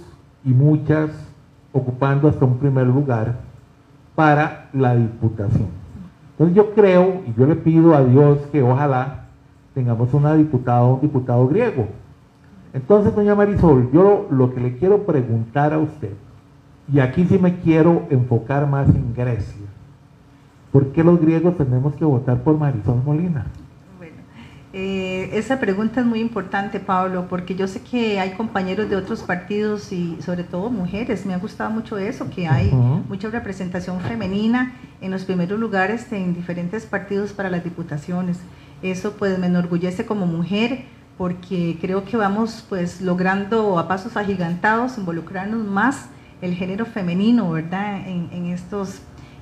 [0.44, 1.12] y muchas
[1.72, 3.36] ocupando hasta un primer lugar
[4.16, 5.85] para la diputación.
[6.38, 9.28] Entonces yo creo y yo le pido a Dios que ojalá
[9.74, 11.88] tengamos una diputada o un diputado griego.
[12.74, 16.12] Entonces, doña Marisol, yo lo que le quiero preguntar a usted
[16.92, 19.66] y aquí sí me quiero enfocar más en Grecia.
[20.74, 23.46] ¿Por qué los griegos tenemos que votar por Marisol Molina?
[23.98, 24.18] Bueno,
[24.74, 29.24] eh, esa pregunta es muy importante, Pablo, porque yo sé que hay compañeros de otros
[29.24, 31.26] partidos y sobre todo mujeres.
[31.26, 32.72] Me ha gustado mucho eso, que hay
[33.08, 38.40] mucha representación femenina en los primeros lugares en diferentes partidos para las diputaciones.
[38.82, 40.86] Eso pues me enorgullece como mujer
[41.18, 46.10] porque creo que vamos pues logrando a pasos agigantados involucrarnos más
[46.42, 48.08] el género femenino, ¿verdad?
[48.08, 49.00] En, estos,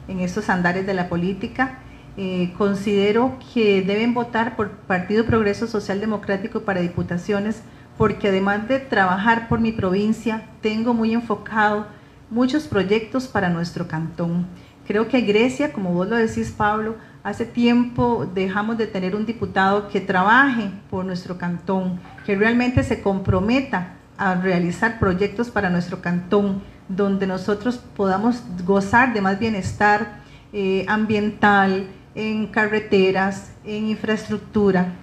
[0.07, 1.79] en estos andares de la política.
[2.15, 7.63] Eh, considero que deben votar por Partido Progreso Social Democrático para diputaciones,
[7.97, 11.87] porque además de trabajar por mi provincia, tengo muy enfocado
[12.29, 14.45] muchos proyectos para nuestro cantón.
[14.87, 19.87] Creo que Grecia, como vos lo decís, Pablo, hace tiempo dejamos de tener un diputado
[19.87, 26.61] que trabaje por nuestro cantón, que realmente se comprometa a realizar proyectos para nuestro cantón
[26.89, 34.93] donde nosotros podamos gozar de más bienestar eh, ambiental, en carreteras, en infraestructura,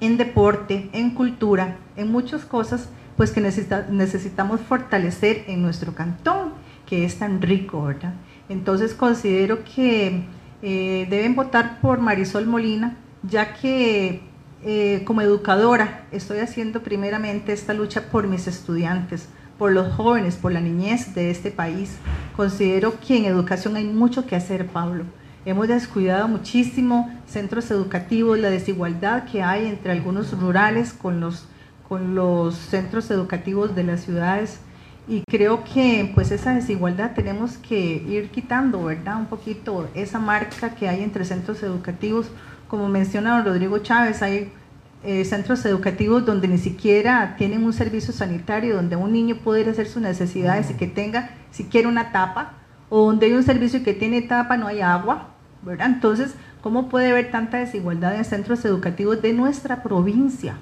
[0.00, 6.52] en deporte, en cultura, en muchas cosas pues que necesitamos fortalecer en nuestro cantón,
[6.84, 8.12] que es tan rico, ¿verdad?
[8.48, 10.24] Entonces considero que
[10.62, 14.22] eh, deben votar por Marisol Molina, ya que
[14.64, 19.28] eh, como educadora estoy haciendo primeramente esta lucha por mis estudiantes,
[19.58, 21.96] por los jóvenes, por la niñez de este país.
[22.36, 25.04] Considero que en educación hay mucho que hacer, Pablo.
[25.44, 31.46] Hemos descuidado muchísimo centros educativos, la desigualdad que hay entre algunos rurales con los,
[31.88, 34.58] con los centros educativos de las ciudades.
[35.08, 39.18] Y creo que pues esa desigualdad tenemos que ir quitando, ¿verdad?
[39.18, 42.26] Un poquito esa marca que hay entre centros educativos.
[42.66, 44.50] Como menciona Rodrigo Chávez, hay
[45.04, 49.68] eh, centros educativos donde ni siquiera tienen un servicio sanitario, donde un niño puede ir
[49.68, 52.54] a hacer sus necesidades y que tenga siquiera una tapa,
[52.88, 55.28] o donde hay un servicio que tiene tapa, no hay agua,
[55.62, 55.86] ¿verdad?
[55.86, 60.56] Entonces, ¿cómo puede haber tanta desigualdad en centros educativos de nuestra provincia?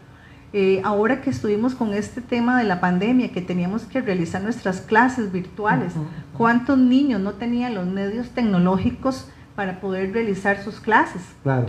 [0.56, 4.80] Eh, ahora que estuvimos con este tema de la pandemia, que teníamos que realizar nuestras
[4.80, 5.94] clases virtuales,
[6.38, 11.22] ¿cuántos niños no tenían los medios tecnológicos para poder realizar sus clases?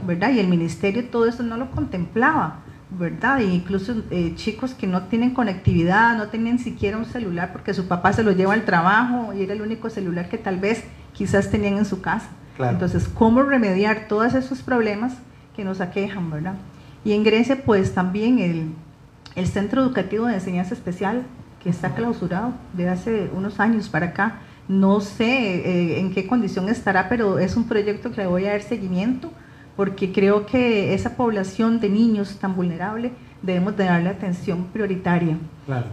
[0.05, 0.29] ¿Verdad?
[0.29, 2.59] Y el ministerio todo eso no lo contemplaba.
[2.91, 3.41] ¿verdad?
[3.41, 7.87] E incluso eh, chicos que no tienen conectividad, no tenían siquiera un celular porque su
[7.87, 11.49] papá se lo lleva al trabajo y era el único celular que tal vez quizás
[11.49, 12.29] tenían en su casa.
[12.59, 15.13] Entonces, ¿cómo remediar todos esos problemas
[15.55, 16.53] que nos aquejan, verdad?
[17.05, 18.71] Y en Grecia, pues también el,
[19.35, 21.23] el Centro Educativo de Enseñanza Especial,
[21.63, 24.41] que está clausurado de hace unos años para acá.
[24.67, 28.51] No sé eh, en qué condición estará, pero es un proyecto que le voy a
[28.51, 29.31] dar seguimiento
[29.75, 35.37] porque creo que esa población de niños tan vulnerable debemos de darle atención prioritaria.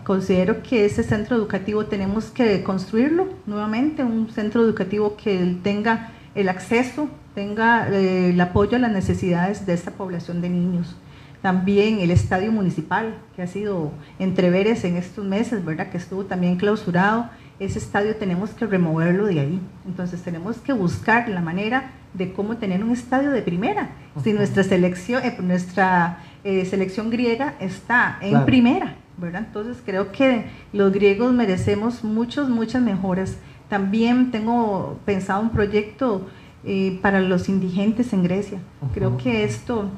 [0.05, 6.49] Considero que ese centro educativo tenemos que construirlo nuevamente, un centro educativo que tenga el
[6.49, 10.95] acceso, tenga eh, el apoyo a las necesidades de esta población de niños.
[11.43, 15.91] También el estadio municipal, que ha sido entreveres en estos meses, ¿verdad?
[15.91, 17.29] Que estuvo también clausurado.
[17.59, 19.61] Ese estadio tenemos que removerlo de ahí.
[19.85, 23.91] Entonces tenemos que buscar la manera de cómo tener un estadio de primera.
[24.23, 29.45] Si nuestra selección, eh, nuestra eh, selección griega está en primera, ¿verdad?
[29.47, 33.37] Entonces creo que los griegos merecemos muchos, muchas mejoras.
[33.69, 36.29] También tengo pensado un proyecto
[36.65, 38.61] eh, para los indigentes en Grecia.
[38.95, 39.89] Creo que esto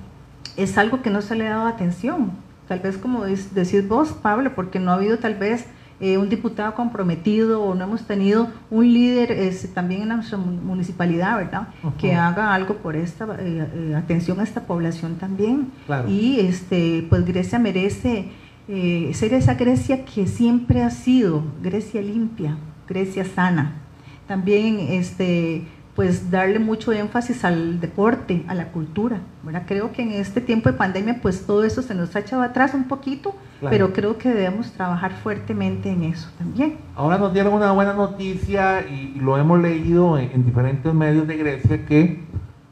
[0.56, 2.32] es algo que no se le ha dado atención.
[2.68, 5.66] Tal vez como decís vos, Pablo, porque no ha habido tal vez
[6.00, 11.36] eh, un diputado comprometido o no hemos tenido un líder este, también en nuestra municipalidad,
[11.36, 11.68] ¿verdad?
[11.98, 15.70] Que haga algo por esta eh, eh, atención a esta población también.
[16.08, 18.30] Y este, pues Grecia merece
[18.66, 22.56] ser esa Grecia que siempre ha sido, Grecia limpia,
[22.88, 23.74] Grecia sana.
[24.26, 29.20] También este, pues darle mucho énfasis al deporte, a la cultura.
[29.42, 29.62] ¿verdad?
[29.66, 32.74] Creo que en este tiempo de pandemia pues todo eso se nos ha echado atrás
[32.74, 36.78] un poquito, pero creo que debemos trabajar fuertemente en eso también.
[36.96, 41.86] Ahora nos dieron una buena noticia y, lo hemos leído en, diferentes medios de Grecia
[41.86, 42.24] que,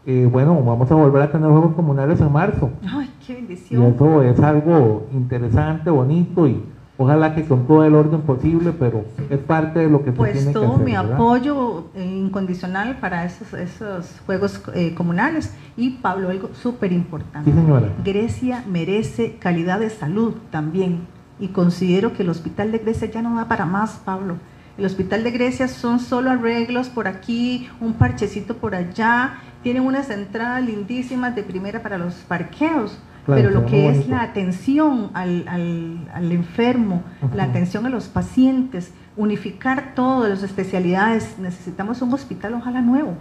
[0.04, 2.70] eh, bueno, vamos a volver a tener Juegos Comunales en marzo.
[2.86, 3.82] ¡Ay, qué bendición!
[3.82, 6.62] Y eso es algo interesante, bonito y
[6.98, 10.52] Ojalá que con todo el orden posible, pero es parte de lo que pues tiene
[10.52, 10.68] que hacer.
[10.68, 15.54] Pues todo mi apoyo incondicional para esos, esos juegos eh, comunales.
[15.76, 17.50] Y Pablo, algo súper importante.
[17.50, 17.88] Sí, señora.
[18.04, 21.06] Grecia merece calidad de salud también.
[21.40, 24.36] Y considero que el hospital de Grecia ya no da para más, Pablo.
[24.76, 29.38] El hospital de Grecia son solo arreglos por aquí, un parchecito por allá.
[29.62, 35.10] Tienen unas entradas lindísimas de primera para los parqueos pero lo que es la atención
[35.14, 37.02] al, al, enfermo,
[37.34, 43.14] la atención a los pacientes, unificar todas las especialidades, necesitamos un hospital ojalá nuevo.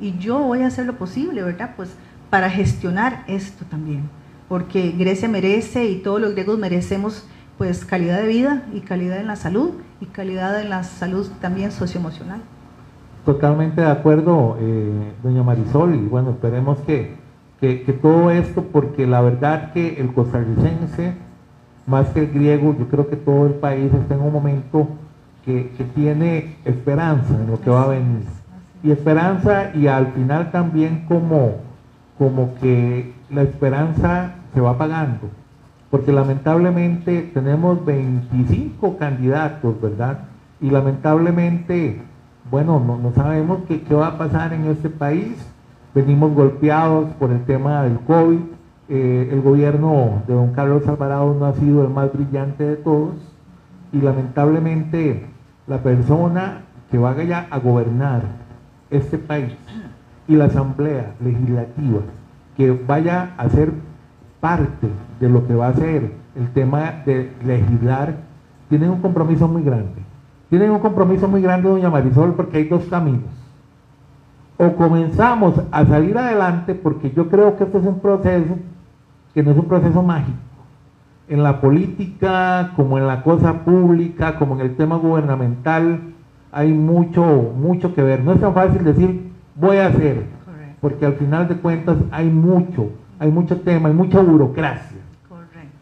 [0.00, 1.74] Y yo voy a hacer lo posible, ¿verdad?
[1.76, 1.96] Pues
[2.30, 4.10] para gestionar esto también,
[4.48, 9.26] porque Grecia merece y todos los griegos merecemos pues calidad de vida y calidad en
[9.26, 12.40] la salud y calidad en la salud también socioemocional.
[13.24, 17.17] Totalmente de acuerdo, eh, doña Marisol, y bueno, esperemos que
[17.60, 21.14] que, todo esto, porque la verdad que el costarricense,
[21.86, 24.88] más que el griego, yo creo que todo el país está en un momento
[25.44, 28.22] que, tiene esperanza en lo que va a venir.
[28.82, 31.56] Y esperanza y al final también como,
[32.16, 35.28] como que la esperanza se va pagando.
[35.90, 40.18] Porque lamentablemente tenemos 25 candidatos, ¿verdad?
[40.60, 42.02] Y lamentablemente,
[42.50, 45.34] bueno, no, no sabemos qué, qué va a pasar en este país
[45.98, 48.38] venimos golpeados por el tema del COVID.
[48.88, 53.16] Eh, el gobierno de don Carlos Alvarado no ha sido el más brillante de todos
[53.92, 55.26] y lamentablemente
[55.66, 58.22] la persona que vaya a gobernar
[58.90, 59.52] este país
[60.28, 62.00] y la asamblea legislativa
[62.56, 63.72] que vaya a ser
[64.40, 64.88] parte
[65.20, 68.14] de lo que va a ser el tema de legislar,
[68.68, 70.00] tienen un compromiso muy grande.
[70.48, 73.37] Tienen un compromiso muy grande, doña Marisol, porque hay dos caminos
[74.58, 78.56] o comenzamos a salir adelante, porque yo creo que esto es un proceso
[79.32, 80.36] que no es un proceso mágico.
[81.28, 86.00] En la política, como en la cosa pública, como en el tema gubernamental,
[86.50, 88.24] hay mucho, mucho que ver.
[88.24, 90.24] No es tan fácil decir, voy a hacer,
[90.80, 92.90] porque al final de cuentas hay mucho,
[93.20, 94.97] hay mucho tema, hay mucha burocracia.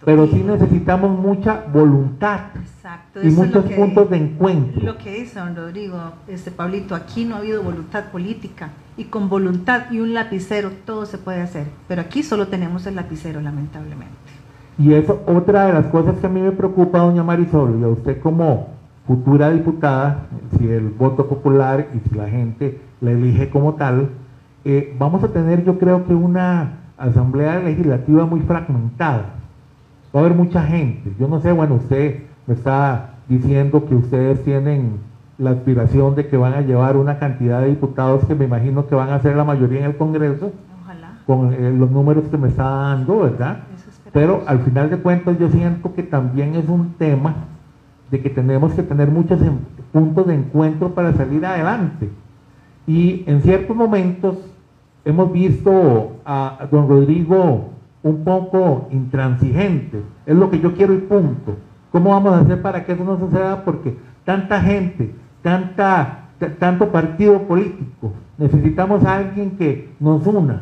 [0.07, 2.39] Pero sí necesitamos mucha voluntad.
[3.21, 4.81] y muchos puntos de encuentro.
[4.81, 5.99] Lo que dice don Rodrigo,
[6.29, 11.07] este Pablito, aquí no ha habido voluntad política y con voluntad y un lapicero todo
[11.07, 14.15] se puede hacer, pero aquí solo tenemos el lapicero lamentablemente.
[14.79, 17.89] Y eso otra de las cosas que a mí me preocupa, doña Marisol, y a
[17.89, 18.69] usted como
[19.09, 24.11] futura diputada, si el voto popular y si la gente la elige como tal,
[24.65, 29.36] eh, vamos a tener yo creo que una asamblea legislativa muy fragmentada.
[30.17, 31.13] Va a haber mucha gente.
[31.21, 34.93] Yo no sé, bueno, usted me está diciendo que ustedes tienen
[35.37, 38.95] la aspiración de que van a llevar una cantidad de diputados que me imagino que
[38.95, 40.53] van a ser la mayoría en el Congreso,
[40.83, 41.19] Ojalá.
[41.27, 43.59] con eh, los números que me está dando, ¿verdad?
[44.11, 47.35] Pero al final de cuentas yo siento que también es un tema
[48.11, 49.39] de que tenemos que tener muchos
[49.93, 52.09] puntos de encuentro para salir adelante.
[52.87, 54.39] Y en ciertos momentos
[55.05, 57.76] hemos visto a don Rodrigo
[58.07, 60.01] un poco intransigente.
[60.27, 61.57] Es lo que yo quiero y punto.
[61.91, 63.65] ¿Cómo vamos a hacer para que eso no suceda?
[63.65, 66.29] Porque tanta gente, tanta,
[66.61, 70.61] tanto partido político, necesitamos a alguien que nos una.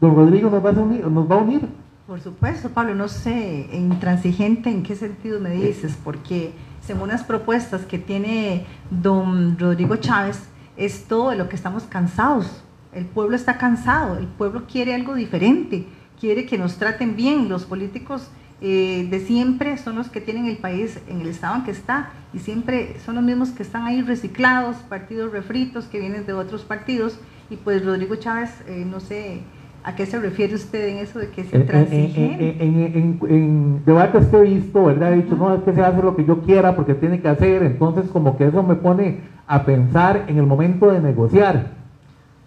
[0.00, 1.06] Don Rodrigo nos va a unir.
[1.06, 1.68] Nos va a unir.
[2.06, 7.84] Por supuesto, Pablo, no sé, intransigente en qué sentido me dices, porque según las propuestas
[7.84, 12.62] que tiene don Rodrigo Chávez, es todo de lo que estamos cansados.
[12.92, 15.86] El pueblo está cansado, el pueblo quiere algo diferente,
[16.18, 17.48] quiere que nos traten bien.
[17.48, 21.64] Los políticos eh, de siempre son los que tienen el país en el estado en
[21.64, 26.26] que está y siempre son los mismos que están ahí reciclados, partidos refritos que vienen
[26.26, 27.18] de otros partidos.
[27.50, 29.42] Y pues Rodrigo Chávez, eh, no sé,
[29.86, 32.56] ¿A qué se refiere usted en eso de que se intransigente?
[32.60, 35.12] En, en, debates que he visto, ¿verdad?
[35.12, 37.62] He dicho, no, es que se hace lo que yo quiera porque tiene que hacer,
[37.62, 41.68] entonces como que eso me pone a pensar en el momento de negociar.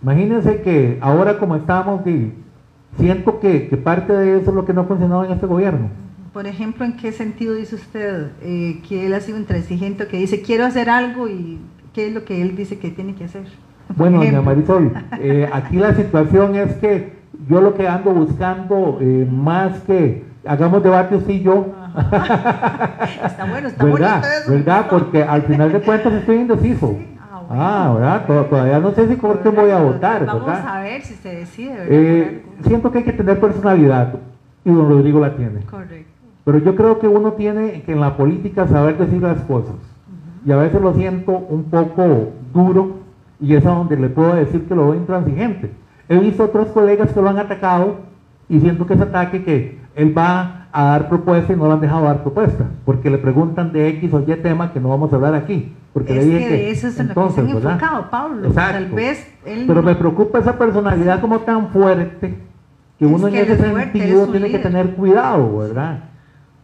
[0.04, 2.02] Imagínense que ahora como estamos,
[3.00, 5.90] siento que, parte de eso es lo que no ha funcionado en este gobierno.
[6.34, 10.42] Por ejemplo, ¿en qué sentido dice usted eh, que él ha sido intransigente, que dice
[10.42, 11.60] quiero hacer algo y
[11.94, 13.44] qué es lo que él dice que tiene que hacer?
[13.96, 17.14] Bueno, doña Marisol, eh, aquí la situación es que
[17.50, 21.74] yo lo que ando buscando, eh, más que hagamos debate usted y yo.
[23.26, 24.24] está bueno, está ¿verdad?
[24.48, 24.86] ¿Verdad?
[24.92, 26.96] Porque al final de cuentas estoy indeciso.
[27.50, 28.26] Ah, ¿verdad?
[28.50, 30.26] Todavía no sé si por qué voy a votar.
[30.26, 31.76] Vamos a ver si se decide.
[31.90, 34.16] Eh, siento que hay que tener personalidad
[34.64, 35.62] y don Rodrigo la tiene.
[35.62, 36.12] Correcto.
[36.46, 39.76] Pero yo creo que uno tiene que en la política saber decir las cosas.
[40.46, 43.00] Y a veces lo siento un poco duro
[43.40, 45.72] y es a donde le puedo decir que lo veo intransigente.
[46.08, 47.98] He visto otros colegas que lo han atacado
[48.48, 51.82] y siento que ese ataque que él va a dar propuesta y no lo han
[51.82, 55.16] dejado dar propuesta, porque le preguntan de X o Y tema que no vamos a
[55.16, 55.76] hablar aquí.
[55.94, 58.52] Porque es le dije que, eso es entonces, lo que se han enfocado, Pablo.
[58.52, 62.38] Tal vez él Pero me preocupa esa personalidad como tan fuerte
[63.00, 66.04] que uno en ese sentido tiene que tener cuidado, ¿verdad?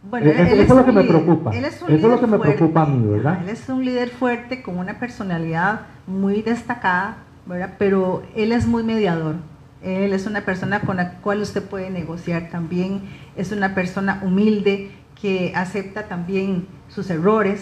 [0.08, 1.50] Bueno, eso, es, lo que me preocupa.
[1.50, 3.40] eso es lo que me preocupa a mí, ¿verdad?
[3.42, 7.16] Él es un líder fuerte con una personalidad muy destacada
[7.78, 9.36] pero él es muy mediador.
[9.86, 13.02] Él es una persona con la cual usted puede negociar también.
[13.36, 17.60] Es una persona humilde que acepta también sus errores.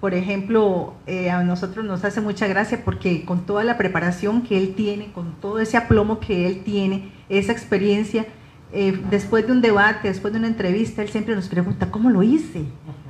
[0.00, 4.56] Por ejemplo, eh, a nosotros nos hace mucha gracia porque con toda la preparación que
[4.56, 8.26] él tiene, con todo ese aplomo que él tiene, esa experiencia,
[8.72, 12.22] eh, después de un debate, después de una entrevista, él siempre nos pregunta, ¿cómo lo
[12.22, 12.64] hice?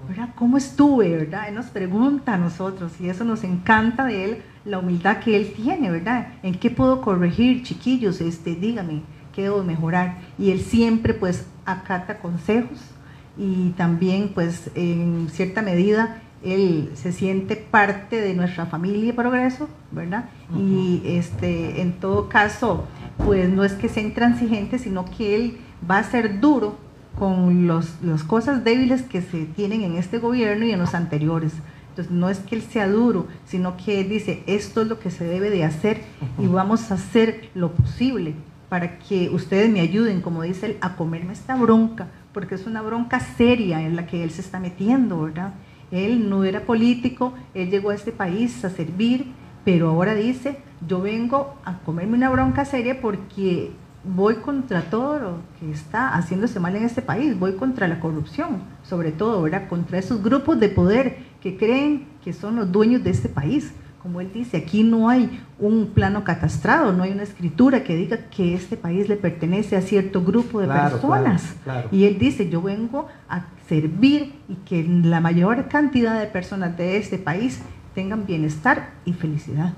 [0.08, 0.30] ¿Verdad?
[0.34, 1.16] ¿Cómo estuve?
[1.16, 1.48] ¿verdad?
[1.48, 5.52] Él nos pregunta a nosotros y eso nos encanta de él, la humildad que él
[5.54, 6.28] tiene, ¿verdad?
[6.42, 8.20] ¿En qué puedo corregir, chiquillos?
[8.20, 9.02] Este, dígame,
[9.34, 10.18] ¿qué debo mejorar?
[10.38, 12.80] Y él siempre pues acata consejos
[13.36, 20.26] y también pues en cierta medida él se siente parte de nuestra familia Progreso, ¿verdad?
[20.56, 22.86] Y este, en todo caso,
[23.24, 26.78] pues no es que sea intransigente, sino que él va a ser duro
[27.18, 31.52] con las cosas débiles que se tienen en este gobierno y en los anteriores.
[31.90, 35.10] Entonces no es que él sea duro, sino que él dice, esto es lo que
[35.10, 36.02] se debe de hacer
[36.38, 38.34] y vamos a hacer lo posible
[38.68, 42.82] para que ustedes me ayuden, como dice él, a comerme esta bronca, porque es una
[42.82, 45.54] bronca seria en la que él se está metiendo, ¿verdad?
[45.90, 49.32] Él no era político, él llegó a este país a servir,
[49.64, 53.70] pero ahora dice, yo vengo a comerme una bronca seria porque
[54.14, 58.62] voy contra todo lo que está haciéndose mal en este país, voy contra la corrupción,
[58.82, 59.68] sobre todo, ¿verdad?
[59.68, 63.72] Contra esos grupos de poder que creen que son los dueños de este país.
[64.02, 68.18] Como él dice, aquí no hay un plano catastrado, no hay una escritura que diga
[68.30, 71.56] que este país le pertenece a cierto grupo de personas.
[71.90, 76.98] Y él dice, yo vengo a servir y que la mayor cantidad de personas de
[76.98, 77.60] este país
[77.96, 79.72] tengan bienestar y felicidad.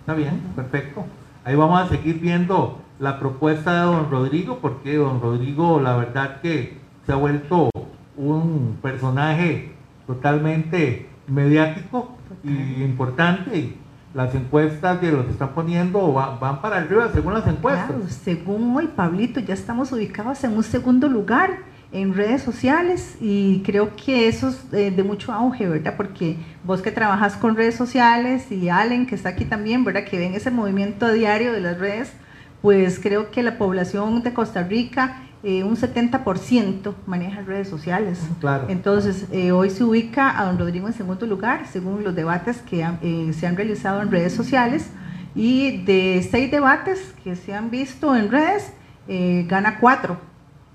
[0.00, 1.06] Está bien, perfecto.
[1.46, 6.40] Ahí vamos a seguir viendo la propuesta de don Rodrigo, porque don Rodrigo la verdad
[6.40, 6.76] que
[7.06, 7.70] se ha vuelto
[8.16, 9.72] un personaje
[10.08, 13.76] totalmente mediático y importante.
[14.12, 17.90] Las encuestas de los que están poniendo van, para arriba según las encuestas.
[17.90, 21.58] Claro, según hoy, Pablito, ya estamos ubicados en un segundo lugar
[21.96, 25.94] en redes sociales y creo que eso es eh, de mucho auge, ¿verdad?
[25.96, 30.04] Porque vos que trabajas con redes sociales y Allen que está aquí también, ¿verdad?
[30.04, 32.12] Que ven ese movimiento diario de las redes,
[32.60, 38.20] pues creo que la población de Costa Rica, eh, un 70% maneja redes sociales.
[38.40, 38.66] Claro.
[38.68, 42.86] Entonces, eh, hoy se ubica a don Rodrigo en segundo lugar, según los debates que
[43.32, 44.90] se han realizado en redes sociales.
[45.34, 48.72] Y de seis debates que se han visto en redes,
[49.46, 50.18] gana cuatro,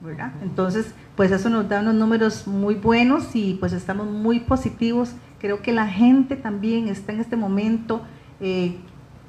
[0.01, 0.31] ¿verdad?
[0.43, 5.13] Entonces, pues eso nos da unos números muy buenos y pues estamos muy positivos.
[5.39, 8.01] Creo que la gente también está en este momento
[8.39, 8.77] eh,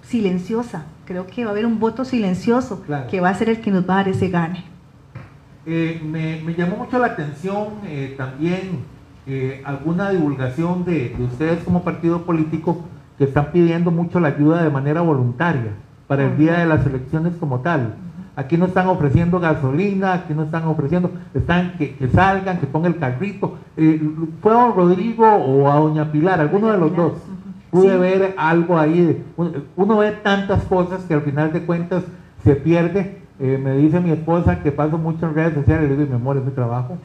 [0.03, 0.87] silenciosa.
[1.05, 3.89] Creo que va a haber un voto silencioso que va a ser el que nos
[3.89, 4.64] va a dar ese gane.
[5.66, 8.91] Eh, me, llamó mucho la atención eh, también
[9.64, 12.85] alguna divulgación de, ustedes como partido político
[13.18, 15.74] que están pidiendo mucho la ayuda de manera voluntaria
[16.09, 17.95] para el día de las elecciones como tal.
[18.35, 22.99] Aquí no están ofreciendo gasolina, aquí no están ofreciendo, están que, salgan, que pongan el
[22.99, 23.59] carrito.
[23.76, 24.01] Eh,
[24.41, 26.41] ¿Fue a don Rodrigo o a doña Pilar?
[26.41, 27.12] Alguno de los dos.
[27.70, 29.22] Pude ver algo ahí.
[29.76, 32.05] Uno ve tantas cosas que al final de cuentas
[32.43, 33.22] se pierde.
[33.39, 36.37] Eh, me dice mi esposa que paso mucho en redes sociales, le digo, mi amor,
[36.37, 36.99] es mi trabajo.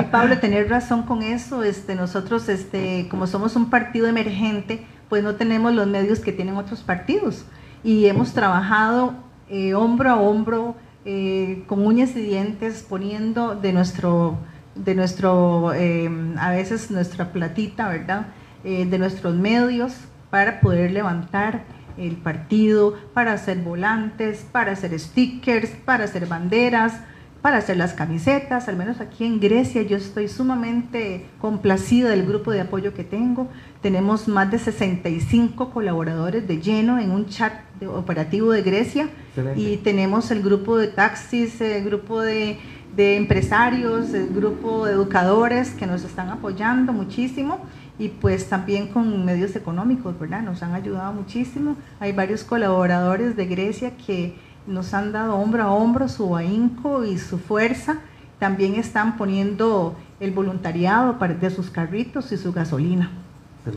[0.00, 5.22] Y Pablo, tener razón con eso, este, nosotros, este, como somos un partido emergente, pues
[5.22, 7.44] no tenemos los medios que tienen otros partidos.
[7.84, 9.14] Y hemos trabajado
[9.50, 14.38] eh, hombro a hombro, eh, con uñas y dientes, poniendo de nuestro,
[14.74, 18.26] de nuestro em, a veces nuestra platita, ¿verdad?
[18.64, 19.94] Eh, de nuestros medios
[20.30, 21.64] para poder levantar
[21.96, 27.00] el partido, para hacer volantes, para hacer stickers, para hacer banderas,
[27.42, 32.52] para hacer las camisetas, al menos aquí en Grecia yo estoy sumamente complacida del grupo
[32.52, 33.48] de apoyo que tengo.
[33.80, 37.52] Tenemos más de 65 colaboradores de lleno en un chat
[37.88, 39.08] operativo de Grecia
[39.56, 42.58] y tenemos el grupo de taxis, el grupo de,
[42.96, 47.60] empresarios, el grupo de educadores que nos están apoyando muchísimo
[47.98, 50.42] y pues también con medios económicos, ¿verdad?
[50.42, 51.76] Nos han ayudado muchísimo.
[51.98, 57.18] Hay varios colaboradores de Grecia que nos han dado hombro a hombro su ahínco y
[57.18, 58.00] su fuerza.
[58.38, 63.10] También están poniendo el voluntariado de sus carritos y su gasolina.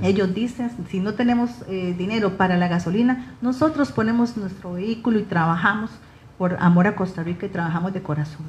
[0.01, 5.23] Ellos dicen, si no tenemos eh, dinero para la gasolina, nosotros ponemos nuestro vehículo y
[5.23, 5.91] trabajamos
[6.37, 8.45] por amor a Costa Rica y trabajamos de corazón.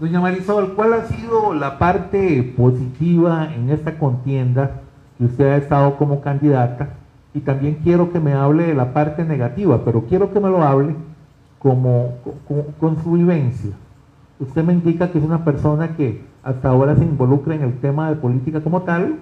[0.00, 4.80] Doña Marisol, ¿cuál ha sido la parte positiva en esta contienda
[5.18, 6.94] que usted ha estado como candidata?
[7.34, 10.62] Y también quiero que me hable de la parte negativa, pero quiero que me lo
[10.62, 10.96] hable
[11.58, 12.14] como,
[12.80, 13.72] con su vivencia.
[14.40, 18.08] Usted me indica que es una persona que hasta ahora se involucra en el tema
[18.08, 19.18] de política como tal,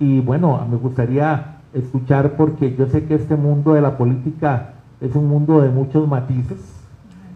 [0.00, 5.14] y bueno, me gustaría escuchar porque yo sé que este mundo de la política es
[5.14, 6.74] un mundo de muchos matices,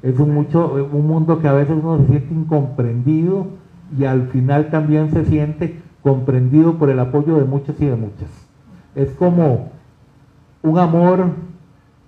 [0.02, 3.46] es un, mucho, un mundo que a veces uno se siente incomprendido
[3.96, 8.28] y al final también se siente comprendido por el apoyo de muchos y de muchas.
[8.94, 9.70] Es como
[10.62, 11.30] un amor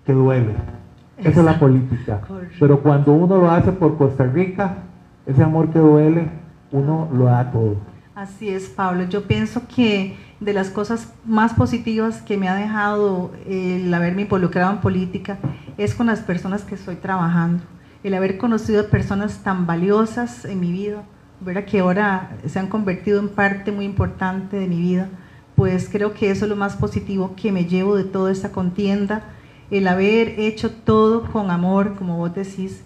[0.04, 0.54] que duele.
[1.18, 2.20] Esa es la política.
[2.58, 4.78] Pero cuando uno lo hace por Costa Rica,
[5.26, 6.28] ese amor que duele,
[6.72, 7.76] uno lo da todo.
[8.14, 9.04] Así es, Pablo.
[9.04, 14.72] Yo pienso que de las cosas más positivas que me ha dejado el haberme involucrado
[14.72, 15.38] en política
[15.78, 17.64] es con las personas que estoy trabajando.
[18.02, 21.02] El haber conocido personas tan valiosas en mi vida,
[21.40, 21.64] ¿verdad?
[21.64, 25.08] que ahora se han convertido en parte muy importante de mi vida,
[25.56, 29.22] pues creo que eso es lo más positivo que me llevo de toda esta contienda
[29.70, 32.82] el haber hecho todo con amor, como vos decís,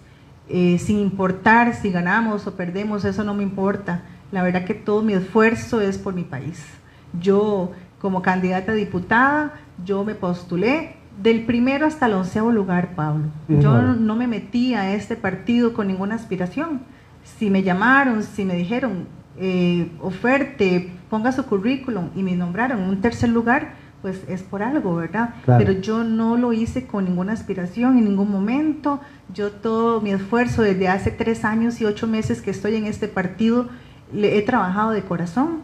[0.47, 4.03] eh, sin importar si ganamos o perdemos, eso no me importa.
[4.31, 6.63] La verdad que todo mi esfuerzo es por mi país.
[7.19, 9.53] Yo, como candidata a diputada,
[9.85, 13.25] yo me postulé del primero hasta el onceavo lugar, Pablo.
[13.47, 16.81] Yo no me metí a este partido con ninguna aspiración.
[17.23, 19.07] Si me llamaron, si me dijeron,
[19.37, 24.63] eh, oferte, ponga su currículum y me nombraron en un tercer lugar, pues es por
[24.63, 25.35] algo, ¿verdad?
[25.45, 29.01] Pero yo no lo hice con ninguna aspiración en ningún momento.
[29.33, 33.09] Yo todo mi esfuerzo desde hace tres años y ocho meses que estoy en este
[33.09, 33.67] partido,
[34.13, 35.63] le he trabajado de corazón.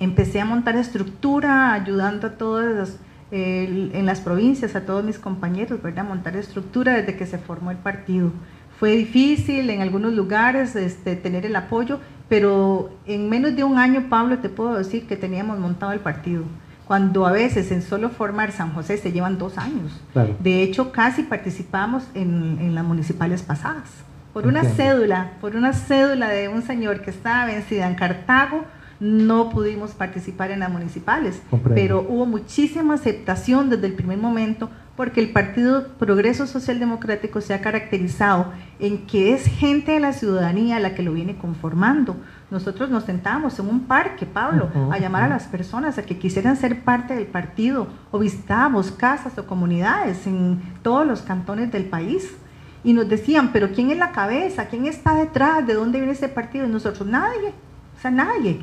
[0.00, 2.96] Empecé a montar estructura, ayudando a todos
[3.30, 6.04] en las provincias, a todos mis compañeros, ¿verdad?
[6.04, 8.32] Montar estructura desde que se formó el partido.
[8.80, 14.06] Fue difícil en algunos lugares este, tener el apoyo, pero en menos de un año,
[14.08, 16.44] Pablo, te puedo decir que teníamos montado el partido
[16.90, 20.00] cuando a veces en solo formar San José se llevan dos años.
[20.40, 23.88] De hecho, casi participamos en, las municipales pasadas.
[24.32, 28.64] Por una cédula, por una cédula de un señor que estaba vencida en Cartago,
[29.00, 31.42] no pudimos participar en las municipales,
[31.74, 37.54] pero hubo muchísima aceptación desde el primer momento porque el Partido Progreso Social Democrático se
[37.54, 42.16] ha caracterizado en que es gente de la ciudadanía la que lo viene conformando.
[42.50, 46.56] Nosotros nos sentábamos en un parque, Pablo, a llamar a las personas a que quisieran
[46.56, 52.36] ser parte del partido o visitábamos casas o comunidades en todos los cantones del país
[52.84, 54.66] y nos decían, pero ¿quién es la cabeza?
[54.66, 55.66] ¿Quién está detrás?
[55.66, 56.66] ¿De dónde viene ese partido?
[56.66, 57.54] Y nosotros, nadie,
[57.96, 58.60] o sea, nadie.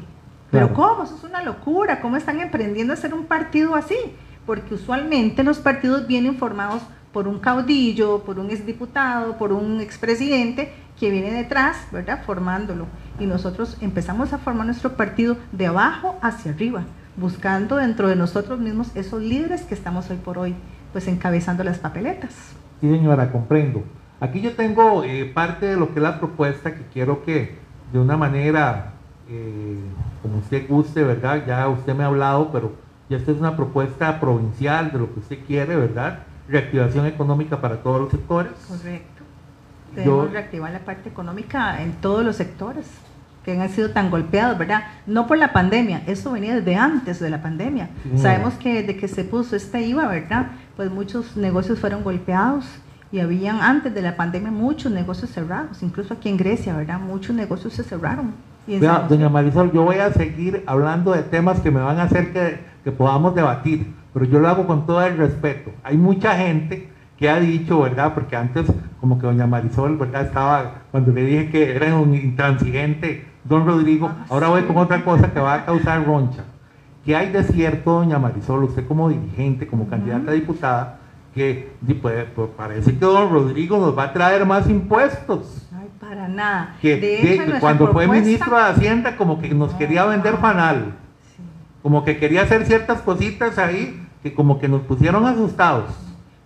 [0.51, 1.03] Pero ¿cómo?
[1.03, 1.99] Eso es una locura.
[2.01, 3.97] ¿Cómo están emprendiendo a hacer un partido así?
[4.45, 6.81] Porque usualmente los partidos vienen formados
[7.11, 12.23] por un caudillo, por un exdiputado, por un expresidente que viene detrás, ¿verdad?
[12.25, 12.85] Formándolo.
[13.19, 16.83] Y nosotros empezamos a formar nuestro partido de abajo hacia arriba,
[17.15, 20.55] buscando dentro de nosotros mismos esos líderes que estamos hoy por hoy,
[20.91, 22.33] pues encabezando las papeletas.
[22.81, 23.83] Sí, señora, comprendo.
[24.19, 27.57] Aquí yo tengo eh, parte de lo que es la propuesta que quiero que
[27.91, 28.93] de una manera
[29.29, 29.77] eh,
[30.21, 31.43] como usted guste, ¿verdad?
[31.45, 32.73] Ya usted me ha hablado, pero
[33.09, 36.19] ya esta es una propuesta provincial de lo que usted quiere, ¿verdad?
[36.47, 38.53] Reactivación económica para todos los sectores.
[38.67, 39.23] Correcto.
[39.95, 42.85] Debemos reactivar la parte económica en todos los sectores
[43.43, 44.83] que han sido tan golpeados, ¿verdad?
[45.05, 47.89] No por la pandemia, eso venía desde antes de la pandemia.
[48.17, 50.47] Sabemos que desde que se puso este IVA, ¿verdad?
[50.75, 52.65] Pues muchos negocios fueron golpeados
[53.09, 56.99] y habían antes de la pandemia muchos negocios cerrados, incluso aquí en Grecia, ¿verdad?
[56.99, 58.33] Muchos negocios se cerraron
[58.67, 62.59] doña Marisol, yo voy a seguir hablando de temas que me van a hacer que,
[62.83, 65.71] que, podamos debatir, pero yo lo hago con todo el respeto.
[65.83, 68.13] Hay mucha gente que ha dicho, ¿verdad?
[68.13, 68.67] Porque antes
[68.99, 70.23] como que doña Marisol, ¿verdad?
[70.23, 75.03] Estaba, cuando le dije que era un intransigente, don Rodrigo, ah, ahora voy con otra
[75.03, 76.43] cosa que va a causar roncha.
[77.05, 80.99] ¿Qué hay de cierto, doña Marisol, usted como dirigente, como candidata a diputada,
[81.33, 85.66] que pues, pues, parece que don Rodrigo nos va a traer más impuestos?
[85.99, 86.75] Para nada.
[86.81, 90.93] Que, cuando fue ministro de Hacienda como que nos quería vender panal.
[91.81, 95.95] Como que quería hacer ciertas cositas ahí que como que nos pusieron asustados.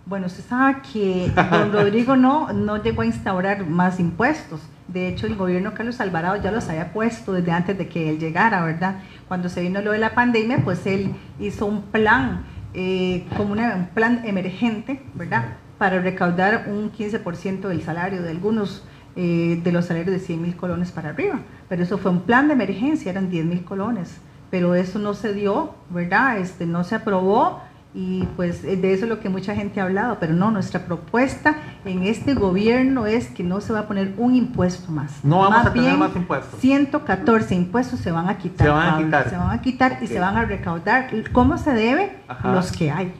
[0.06, 4.60] Bueno, usted sabe que don Rodrigo no, no llegó a instaurar más impuestos.
[4.88, 8.18] De hecho, el gobierno Carlos Alvarado ya los había puesto desde antes de que él
[8.18, 8.96] llegara, ¿verdad?
[9.28, 12.44] Cuando se vino lo de la pandemia, pues él hizo un plan,
[12.74, 15.54] eh, como un plan emergente, ¿verdad?
[15.78, 18.84] Para recaudar un 15% del salario de algunos
[19.16, 21.40] eh, de los salarios de 100 mil colones para arriba.
[21.68, 24.18] Pero eso fue un plan de emergencia, eran 10 mil colones.
[24.50, 26.38] Pero eso no se dio, ¿verdad?
[26.38, 27.60] Este, no se aprobó
[27.94, 30.86] y pues eh, de eso es lo que mucha gente ha hablado, pero no, nuestra
[30.86, 35.22] propuesta en este gobierno es que no se va a poner un impuesto más.
[35.22, 36.58] No vamos a tener más impuestos.
[36.60, 38.66] 114 impuestos se van a quitar.
[38.66, 39.28] Se van a quitar.
[39.28, 41.10] Se van a quitar y se van a recaudar.
[41.32, 42.16] ¿Cómo se debe?
[42.44, 43.12] Los que hay.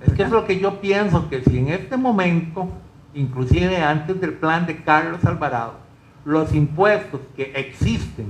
[0.00, 2.68] Es que es lo que yo pienso, que si en este momento
[3.18, 5.74] inclusive antes del plan de Carlos Alvarado,
[6.24, 8.26] los impuestos que existen,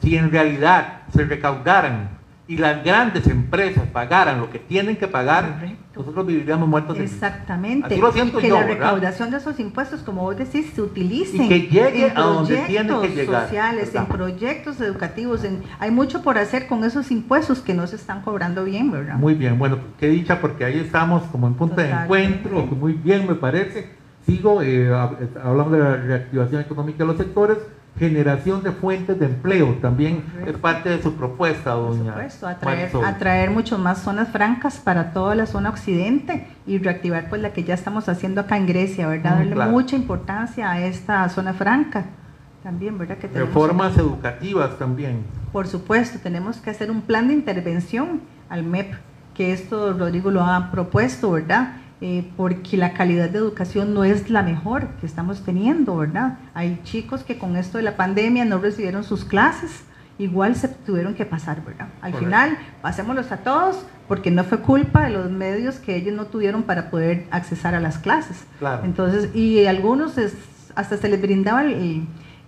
[0.00, 2.10] si en realidad se recaudaran
[2.46, 7.98] y las grandes empresas pagaran lo que tienen que pagar, nosotros viviríamos muertos de Exactamente.
[8.38, 12.20] que la recaudación de esos impuestos, como vos decís, se utilicen y que llegue a
[12.20, 13.44] donde tiene que llegar.
[13.44, 15.40] sociales, en proyectos educativos.
[15.78, 19.16] hay mucho por hacer con esos impuestos que no se están cobrando bien, ¿verdad?
[19.16, 23.26] Muy bien, bueno, qué dicha, porque ahí estamos como en punto de encuentro, muy bien
[23.26, 24.90] me parece Sigo, eh,
[25.42, 27.58] hablamos de la reactivación económica de los sectores,
[27.98, 32.14] generación de fuentes de empleo también es parte de su propuesta, doña.
[32.14, 37.28] Por supuesto, atraer, atraer mucho más zonas francas para toda la zona occidente y reactivar
[37.28, 39.36] pues la que ya estamos haciendo acá en Grecia, ¿verdad?
[39.36, 42.06] Mm, Darle mucha importancia a esta zona franca
[42.62, 43.18] también, ¿verdad?
[43.18, 45.22] Que Reformas educativas también.
[45.52, 48.94] Por supuesto, tenemos que hacer un plan de intervención al MEP,
[49.34, 51.76] que esto Rodrigo lo ha propuesto, ¿verdad?
[52.06, 56.36] Eh, porque la calidad de educación no es la mejor que estamos teniendo, ¿verdad?
[56.52, 59.84] Hay chicos que con esto de la pandemia no recibieron sus clases,
[60.18, 61.88] igual se tuvieron que pasar, ¿verdad?
[62.02, 66.26] Al final, pasémoslos a todos, porque no fue culpa de los medios que ellos no
[66.26, 68.44] tuvieron para poder accesar a las clases.
[68.84, 70.18] Entonces, y algunos
[70.74, 71.70] hasta se les brindaban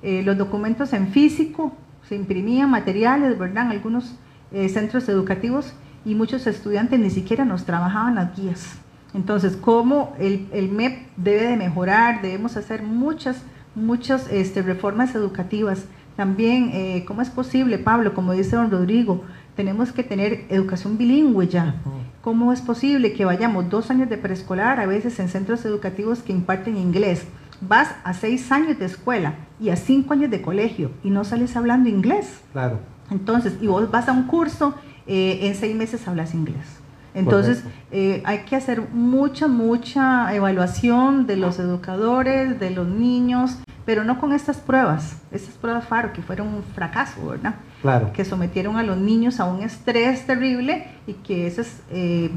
[0.02, 1.74] eh, los documentos en físico,
[2.06, 3.64] se imprimían materiales, ¿verdad?
[3.64, 4.16] En algunos
[4.52, 5.72] eh, centros educativos
[6.04, 8.80] y muchos estudiantes ni siquiera nos trabajaban las guías.
[9.16, 12.20] Entonces, ¿cómo el, el, MEP debe de mejorar?
[12.20, 13.42] Debemos hacer muchas,
[13.74, 15.86] muchas este, reformas educativas.
[16.16, 18.12] También, eh, ¿cómo es posible, Pablo?
[18.12, 19.24] Como dice don Rodrigo,
[19.56, 21.76] tenemos que tener educación bilingüe ya.
[22.20, 26.32] ¿Cómo es posible que vayamos dos años de preescolar, a veces en centros educativos que
[26.32, 27.26] imparten inglés?
[27.62, 31.56] Vas a seis años de escuela y a cinco años de colegio y no sales
[31.56, 32.42] hablando inglés.
[32.52, 32.80] Claro.
[33.10, 34.74] Entonces, y vos vas a un curso,
[35.06, 36.80] eh, en seis meses hablas inglés.
[37.16, 44.04] Entonces, eh, hay que hacer mucha, mucha evaluación de los educadores, de los niños, pero
[44.04, 47.54] no con estas pruebas, estas pruebas FARO que fueron un fracaso, ¿verdad?
[47.80, 48.12] Claro.
[48.12, 52.30] Que sometieron a los niños a un estrés terrible y que esas eh,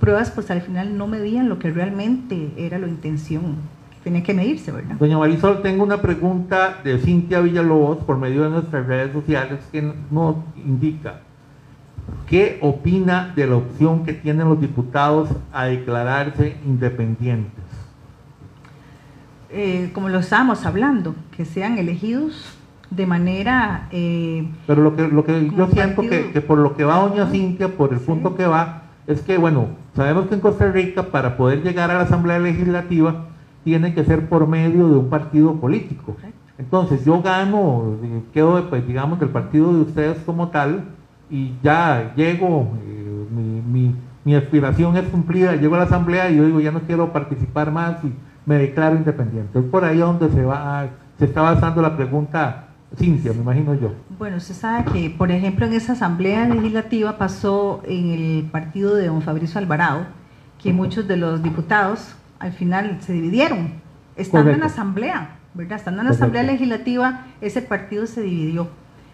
[0.00, 3.56] pruebas, pues al final no medían lo que realmente era la intención.
[4.02, 4.96] Tenía que medirse, ¿verdad?
[4.98, 9.92] Doña Marisol, tengo una pregunta de Cintia Villalobos por medio de nuestras redes sociales que
[10.10, 11.20] nos indica
[12.28, 17.62] ¿Qué opina de la opción que tienen los diputados a declararse independientes?
[19.50, 22.56] Eh, como lo estábamos hablando, que sean elegidos
[22.90, 23.88] de manera...
[23.90, 27.68] Eh, Pero lo que, lo que yo siento que, por lo que va doña Cintia,
[27.68, 31.62] por el punto que va, es que, bueno, sabemos que en Costa Rica para poder
[31.62, 33.26] llegar a la Asamblea Legislativa
[33.64, 36.16] tiene que ser por medio de un partido político.
[36.58, 40.84] Entonces yo gano, eh, quedo, pues, digamos, del partido de ustedes como tal,
[41.32, 43.26] y ya llego, eh,
[43.66, 47.10] mi, mi, aspiración es cumplida, llego a la asamblea y yo digo, ya no quiero
[47.10, 48.12] participar más y
[48.44, 49.58] me declaro independiente.
[49.58, 52.68] Es por ahí donde se va, se está basando la pregunta
[52.98, 53.94] Cintia, me imagino yo.
[54.18, 59.06] Bueno, usted sabe que, por ejemplo, en esa asamblea legislativa pasó en el partido de
[59.06, 60.04] don Fabricio Alvarado,
[60.62, 63.72] que muchos de los diputados al final se dividieron,
[64.16, 65.78] estando en la asamblea, ¿verdad?
[65.78, 68.68] Estando en la asamblea legislativa, ese partido se dividió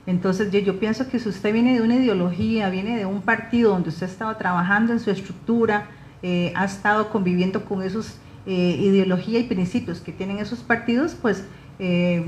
[0.09, 3.91] entonces yo, pienso que si usted viene de una ideología, viene de un partido donde
[3.91, 5.91] usted ha estado trabajando en su estructura,
[6.23, 11.45] eh, ha estado conviviendo con esos eh, ideología y principios que tienen esos partidos, pues
[11.79, 12.25] eh,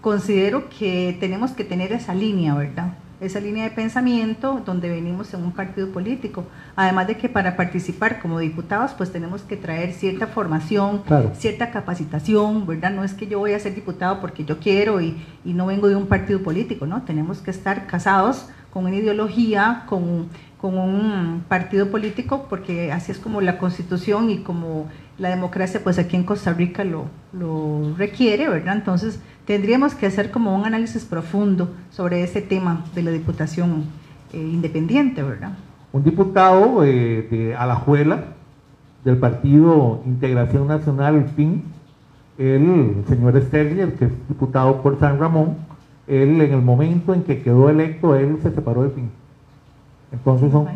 [0.00, 2.94] considero que tenemos que tener esa línea, ¿verdad?
[3.20, 6.44] Esa línea de pensamiento donde venimos en un partido político.
[6.76, 11.02] Además de que para participar como diputados, pues tenemos que traer cierta formación,
[11.36, 12.92] cierta capacitación, ¿verdad?
[12.92, 15.88] No es que yo voy a ser diputado porque yo quiero y, y, no vengo
[15.88, 17.02] de un partido político, ¿no?
[17.02, 20.28] Tenemos que estar casados con una ideología, con,
[20.60, 24.86] con un partido político, porque así es como la constitución y como
[25.18, 28.76] la democracia, pues aquí en Costa Rica lo, lo requiere, ¿verdad?
[28.76, 33.86] Entonces, tendríamos que hacer como un análisis profundo sobre ese tema de la diputación
[34.34, 35.52] eh, independiente, ¿verdad?
[35.90, 38.24] Un diputado eh, de Alajuela,
[39.06, 41.62] del Partido Integración Nacional, el PIN,
[42.36, 45.56] el señor Sterling, que es diputado por San Ramón,
[46.06, 49.10] él en el momento en que quedó electo, él se separó del PIN.
[50.12, 50.66] Entonces son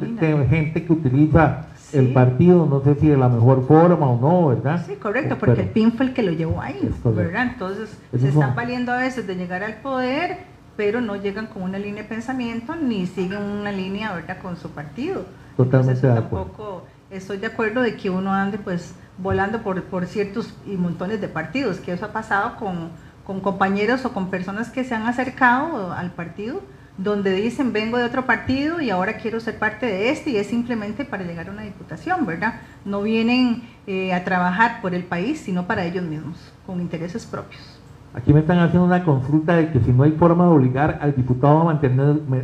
[0.48, 4.84] gente que utiliza el partido, no sé si de la mejor forma o no, ¿verdad?
[4.86, 7.48] Sí, correcto, porque el PIN fue el que lo llevó ahí, ¿verdad?
[7.52, 10.38] Entonces se están valiendo a veces de llegar al poder,
[10.76, 14.70] pero no llegan con una línea de pensamiento ni siguen una línea, ¿verdad?, con su
[14.70, 15.24] partido.
[15.56, 16.46] Totalmente de acuerdo.
[16.46, 21.20] Tampoco estoy de acuerdo de que uno ande pues volando por, por ciertos y montones
[21.20, 22.90] de partidos, que eso ha pasado con,
[23.24, 26.60] con compañeros o con personas que se han acercado al partido
[26.98, 30.46] donde dicen vengo de otro partido y ahora quiero ser parte de este y es
[30.46, 32.60] simplemente para llegar a una diputación, ¿verdad?
[32.84, 36.36] No vienen eh, a trabajar por el país, sino para ellos mismos,
[36.66, 37.80] con intereses propios.
[38.14, 41.16] Aquí me están haciendo una consulta de que si no hay forma de obligar al
[41.16, 41.80] diputado a,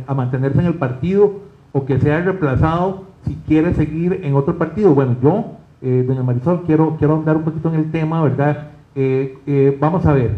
[0.07, 1.41] a mantenerse en el partido
[1.71, 4.95] o que sea reemplazado si quiere seguir en otro partido.
[4.95, 8.69] Bueno, yo, eh, doña Marisol, quiero, quiero andar un poquito en el tema, ¿verdad?
[8.95, 10.31] Eh, vamos a ver,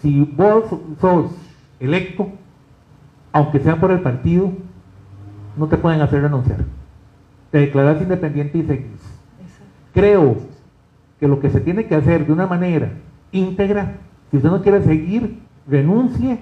[0.00, 0.64] si vos
[1.00, 1.30] sos
[1.78, 2.28] electo,
[3.32, 4.52] aunque sea por el partido,
[5.56, 6.58] no te pueden hacer renunciar.
[7.50, 9.00] Te declaras independiente y seguís.
[9.92, 10.36] Creo
[11.20, 12.92] que lo que se tiene que hacer de una manera
[13.30, 13.96] íntegra,
[14.30, 16.38] si usted no quiere seguir, renuncie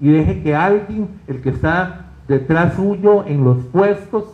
[0.00, 4.24] y deje que alguien, el que está detrás suyo en los puestos,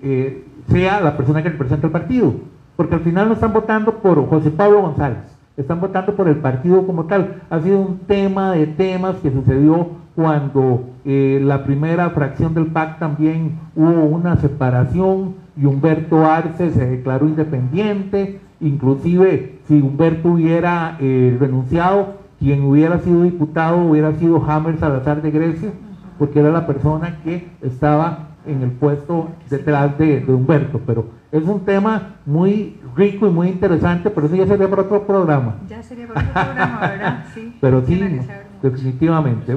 [0.00, 2.34] eh, sea la persona que representa el partido.
[2.76, 5.18] Porque al final no están votando por José Pablo González,
[5.56, 7.42] están votando por el partido como tal.
[7.50, 12.98] Ha sido un tema de temas que sucedió cuando eh, la primera fracción del PAC
[12.98, 21.36] también hubo una separación y Humberto Arce se declaró independiente, inclusive si Humberto hubiera eh,
[21.38, 25.70] renunciado, quien hubiera sido diputado hubiera sido Hammer Salazar de Grecia,
[26.18, 31.60] porque era la persona que estaba en el puesto detrás de, Humberto, pero es un
[31.60, 35.56] tema muy rico y muy interesante, pero eso ya sería para otro programa.
[35.68, 37.24] Ya sería para otro programa, ¿verdad?
[37.34, 37.56] Sí.
[37.60, 38.20] pero sí,
[38.62, 39.56] definitivamente.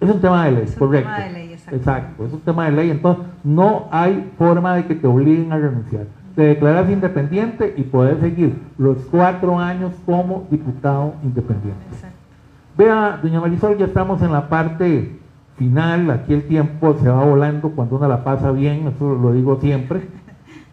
[0.00, 1.10] Es un tema de ley, es un correcto.
[1.10, 2.90] Tema de ley, exacto, es un tema de ley.
[2.90, 6.06] Entonces, no hay forma de que te obliguen a renunciar.
[6.34, 11.84] Te declaras independiente y puedes seguir los cuatro años como diputado independiente.
[11.92, 12.16] Exacto.
[12.78, 15.18] Vea, doña Marisol, ya estamos en la parte
[15.58, 16.10] final.
[16.10, 20.08] Aquí el tiempo se va volando cuando uno la pasa bien, eso lo digo siempre.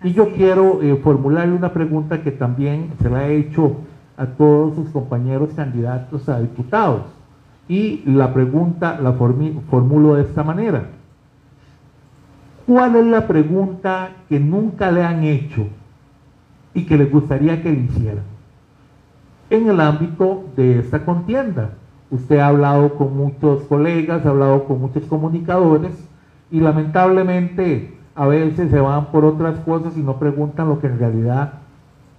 [0.04, 3.78] Y yo quiero eh, formularle una pregunta que también se la he hecho
[4.16, 7.17] a todos sus compañeros candidatos a diputados.
[7.68, 10.86] Y la pregunta la formulo de esta manera.
[12.66, 15.68] ¿Cuál es la pregunta que nunca le han hecho
[16.74, 18.24] y que les gustaría que le hicieran?
[19.50, 21.72] En el ámbito de esta contienda.
[22.10, 25.92] Usted ha hablado con muchos colegas, ha hablado con muchos comunicadores
[26.50, 31.00] y lamentablemente a veces se van por otras cosas y no preguntan lo que en
[31.00, 31.54] realidad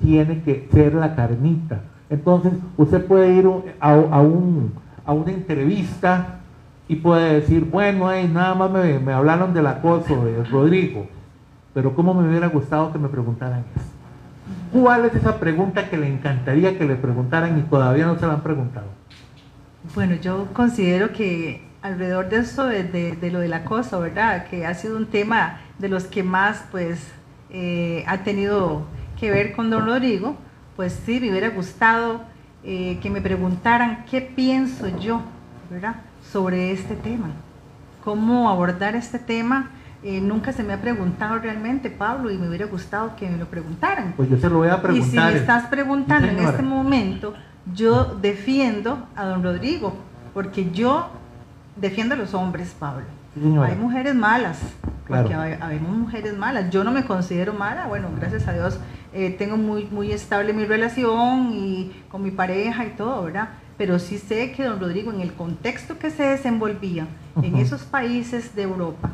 [0.00, 1.80] tiene que ser la carnita.
[2.10, 3.48] Entonces, usted puede ir
[3.80, 4.72] a, un,
[5.08, 6.40] a una entrevista
[6.86, 11.06] y puede decir, bueno, nada más me, me, hablaron del acoso de Rodrigo,
[11.72, 13.86] pero ¿cómo me hubiera gustado que me preguntaran eso?
[14.70, 18.34] ¿Cuál es esa pregunta que le encantaría que le preguntaran y todavía no se la
[18.34, 18.86] han preguntado?
[19.94, 24.46] Bueno, yo considero que alrededor de eso, de, lo del acoso, ¿verdad?
[24.48, 27.10] Que ha sido un tema de los que más, pues,
[27.48, 28.82] eh, ha tenido
[29.18, 30.36] que ver con don Rodrigo,
[30.76, 32.20] pues sí, me hubiera gustado
[32.64, 35.22] eh, que me preguntaran qué pienso yo,
[35.70, 35.96] ¿verdad?
[36.32, 37.28] Sobre este tema,
[38.04, 39.70] cómo abordar este tema.
[40.02, 43.46] Eh, nunca se me ha preguntado realmente, Pablo, y me hubiera gustado que me lo
[43.46, 44.14] preguntaran.
[44.16, 45.08] Pues yo se lo voy a preguntar.
[45.08, 47.34] Y si me estás preguntando en este momento,
[47.74, 49.96] yo defiendo a don Rodrigo,
[50.34, 51.08] porque yo
[51.76, 53.04] defiendo a los hombres, Pablo.
[53.64, 54.60] hay mujeres malas,
[55.06, 56.70] porque hay, mujeres malas.
[56.70, 58.78] Yo no me considero mala, bueno, gracias a Dios
[59.12, 63.50] eh, tengo muy, muy estable mi relación y con mi pareja y todo, ¿verdad?
[63.76, 67.06] Pero sí sé que don Rodrigo, en el contexto que se desenvolvía
[67.42, 69.10] en esos países de Europa,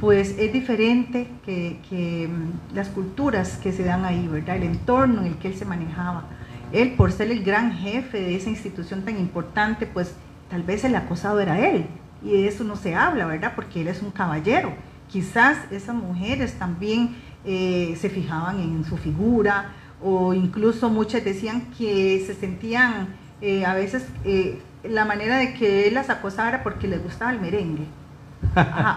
[0.00, 4.56] pues es diferente que, que, mm, las culturas que se dan ahí, ¿verdad?
[4.56, 6.24] El entorno en el que él se manejaba.
[6.72, 10.14] Él, por ser el gran jefe de esa institución tan importante, pues
[10.50, 11.86] tal vez el acosado era él,
[12.22, 13.52] y de eso no se habla, ¿verdad?
[13.54, 14.72] Porque él es un caballero.
[15.08, 19.72] Quizás esas mujeres también eh, se fijaban en su figura
[20.02, 23.08] o incluso muchas decían que se sentían
[23.40, 27.40] eh, a veces eh, la manera de que él las acosara porque les gustaba el
[27.40, 27.86] merengue.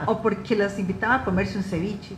[0.06, 2.16] o porque las invitaba a comerse un ceviche,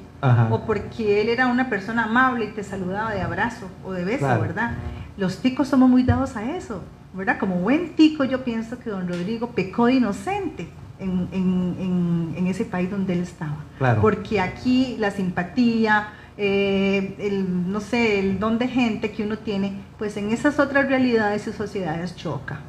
[0.50, 4.26] o porque él era una persona amable y te saludaba de abrazo o de beso,
[4.26, 4.74] ¿verdad?
[5.18, 7.38] Los ticos somos muy dados a eso, ¿verdad?
[7.40, 10.68] Como buen tico yo pienso que don Rodrigo pecó de inocente,
[11.02, 13.58] en, ese país donde él estaba.
[14.02, 19.74] Porque aquí la simpatía, eh, el, no sé, el don de gente que uno tiene,
[19.98, 22.60] pues en esas otras realidades y sociedades choca.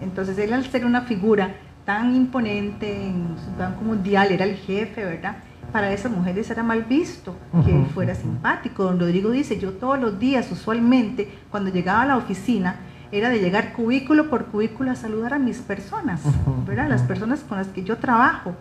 [0.00, 1.54] Entonces él al ser una figura
[1.84, 5.36] tan imponente en su banco mundial, era el jefe, ¿verdad?
[5.72, 8.84] Para esas mujeres era mal visto que él fuera simpático.
[8.84, 12.76] Don Rodrigo dice, yo todos los días, usualmente, cuando llegaba a la oficina,
[13.12, 16.22] era de llegar cubículo por cubículo a saludar a mis personas,
[16.66, 16.88] ¿verdad?
[16.88, 18.54] Las personas con las que yo trabajo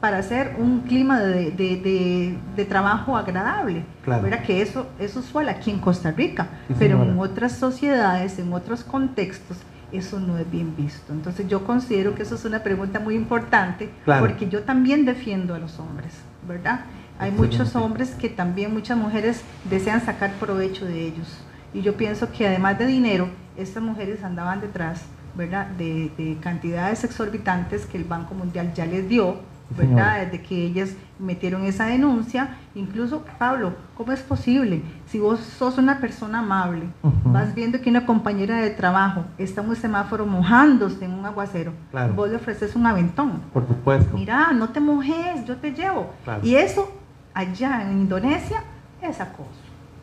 [0.00, 2.38] para hacer un clima de,
[2.68, 4.42] trabajo agradable, ¿verdad?
[4.42, 6.48] Que eso es usual aquí en Costa Rica,
[6.78, 9.58] pero en otras sociedades, en otros contextos,
[9.92, 11.12] eso no es bien visto.
[11.12, 15.58] Entonces yo considero que eso es una pregunta muy importante, porque yo también defiendo a
[15.58, 16.12] los hombres,
[16.46, 16.80] ¿verdad?
[17.18, 21.38] Hay muchos hombres que también muchas mujeres desean sacar provecho de ellos.
[21.72, 25.02] Y yo pienso que además de dinero, estas mujeres andaban detrás,
[25.34, 25.66] ¿verdad?
[25.68, 29.36] De, cantidades exorbitantes que el Banco Mundial ya les dio,
[29.76, 30.24] ¿verdad?
[30.24, 32.56] Desde que ellas metieron esa denuncia.
[32.74, 34.82] Incluso, Pablo, ¿cómo es posible?
[35.06, 36.86] Si vos sos una persona amable,
[37.24, 41.72] vas viendo que una compañera de trabajo está en un semáforo mojándose en un aguacero,
[42.14, 43.42] vos le ofreces un aventón.
[43.52, 44.16] Por supuesto.
[44.16, 46.10] Mira, no te mojes, yo te llevo.
[46.42, 46.90] Y eso,
[47.34, 48.62] allá en Indonesia,
[49.02, 49.50] es acoso.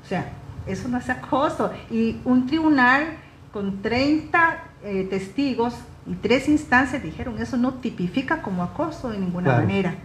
[0.04, 0.26] O sea,
[0.66, 1.72] eso no es acoso.
[1.89, 3.06] Y un tribunal
[3.54, 5.76] con 30 eh, testigos
[6.08, 9.95] y tres instancias dijeron, eso no tipifica como acoso de ninguna manera.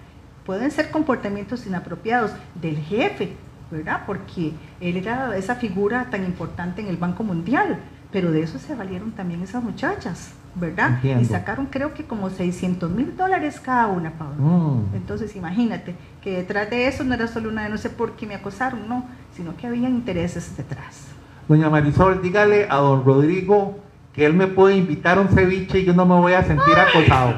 [0.44, 3.32] Pueden ser comportamientos inapropiados del jefe,
[3.70, 4.02] ¿verdad?
[4.06, 7.78] Porque él era esa figura tan importante en el Banco Mundial,
[8.12, 11.02] pero de eso se valieron también esas muchachas, ¿verdad?
[11.02, 14.42] Y sacaron creo que como 600 mil dólares cada una, Pablo.
[14.42, 14.94] Mm.
[14.94, 19.06] Entonces imagínate que detrás de eso no era solo una denuncia porque me acosaron, no,
[19.34, 21.17] sino que había intereses detrás.
[21.48, 23.78] Doña Marisol, dígale a don Rodrigo
[24.12, 26.74] que él me puede invitar a un ceviche y yo no me voy a sentir
[26.76, 27.34] acosado.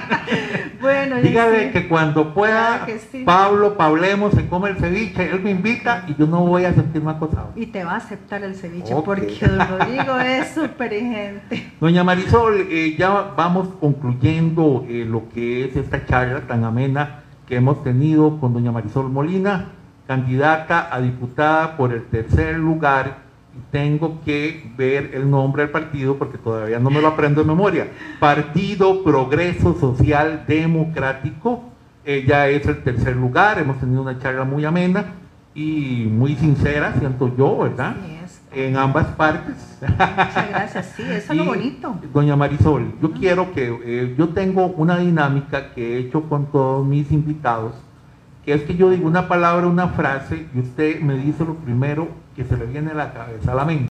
[0.80, 2.86] bueno, dígale que cuando pueda,
[3.24, 7.10] Pablo, Pablemos, se come el ceviche, él me invita y yo no voy a sentirme
[7.10, 7.50] acosado.
[7.56, 11.72] Y te va a aceptar el ceviche porque don Rodrigo es súper gente.
[11.80, 17.56] Doña Marisol, eh, ya vamos concluyendo eh, lo que es esta charla tan amena que
[17.56, 19.70] hemos tenido con doña Marisol Molina,
[20.06, 23.23] candidata a diputada por el tercer lugar
[23.70, 27.88] tengo que ver el nombre del partido porque todavía no me lo aprendo de memoria.
[28.20, 31.64] Partido Progreso Social Democrático.
[32.04, 33.58] Ella es el tercer lugar.
[33.58, 35.06] Hemos tenido una charla muy amena
[35.54, 37.96] y muy sincera, siento yo, ¿verdad?
[38.52, 39.78] En ambas partes.
[39.80, 41.96] Muchas gracias, sí, eso es lo bonito.
[42.12, 46.86] Doña Marisol, yo quiero que, eh, yo tengo una dinámica que he hecho con todos
[46.86, 47.74] mis invitados
[48.44, 52.08] que es que yo digo una palabra, una frase, y usted me dice lo primero
[52.34, 53.88] que se le viene a la cabeza, a la mente.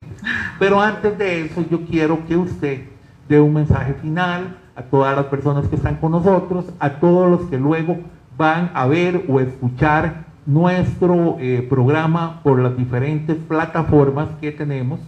[0.59, 2.83] Pero antes de eso, yo quiero que usted
[3.27, 7.49] dé un mensaje final a todas las personas que están con nosotros, a todos los
[7.49, 7.99] que luego
[8.37, 14.99] van a ver o escuchar nuestro eh, programa por las diferentes plataformas que tenemos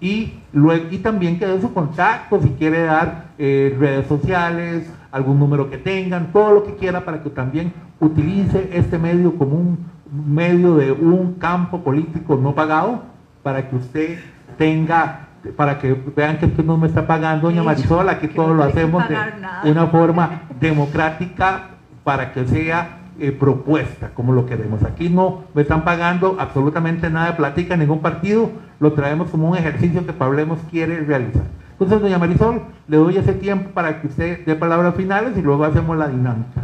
[0.00, 5.38] y, luego, y también que dé su contacto si quiere dar eh, redes sociales, algún
[5.38, 9.78] número que tengan, todo lo que quiera para que también utilice este medio como un
[10.14, 13.02] medio de un campo político no pagado
[13.42, 14.18] para que usted
[14.56, 15.20] tenga
[15.56, 19.04] para que vean que usted no me está pagando, doña Marisol, aquí todo lo hacemos
[19.62, 21.68] de una forma democrática
[22.02, 24.82] para que sea eh, propuesta como lo queremos.
[24.84, 28.50] Aquí no me están pagando absolutamente nada de plática, ningún partido,
[28.80, 31.44] lo traemos como un ejercicio que Pablemos quiere realizar.
[31.72, 35.64] Entonces, doña Marisol, le doy ese tiempo para que usted dé palabras finales y luego
[35.64, 36.62] hacemos la dinámica.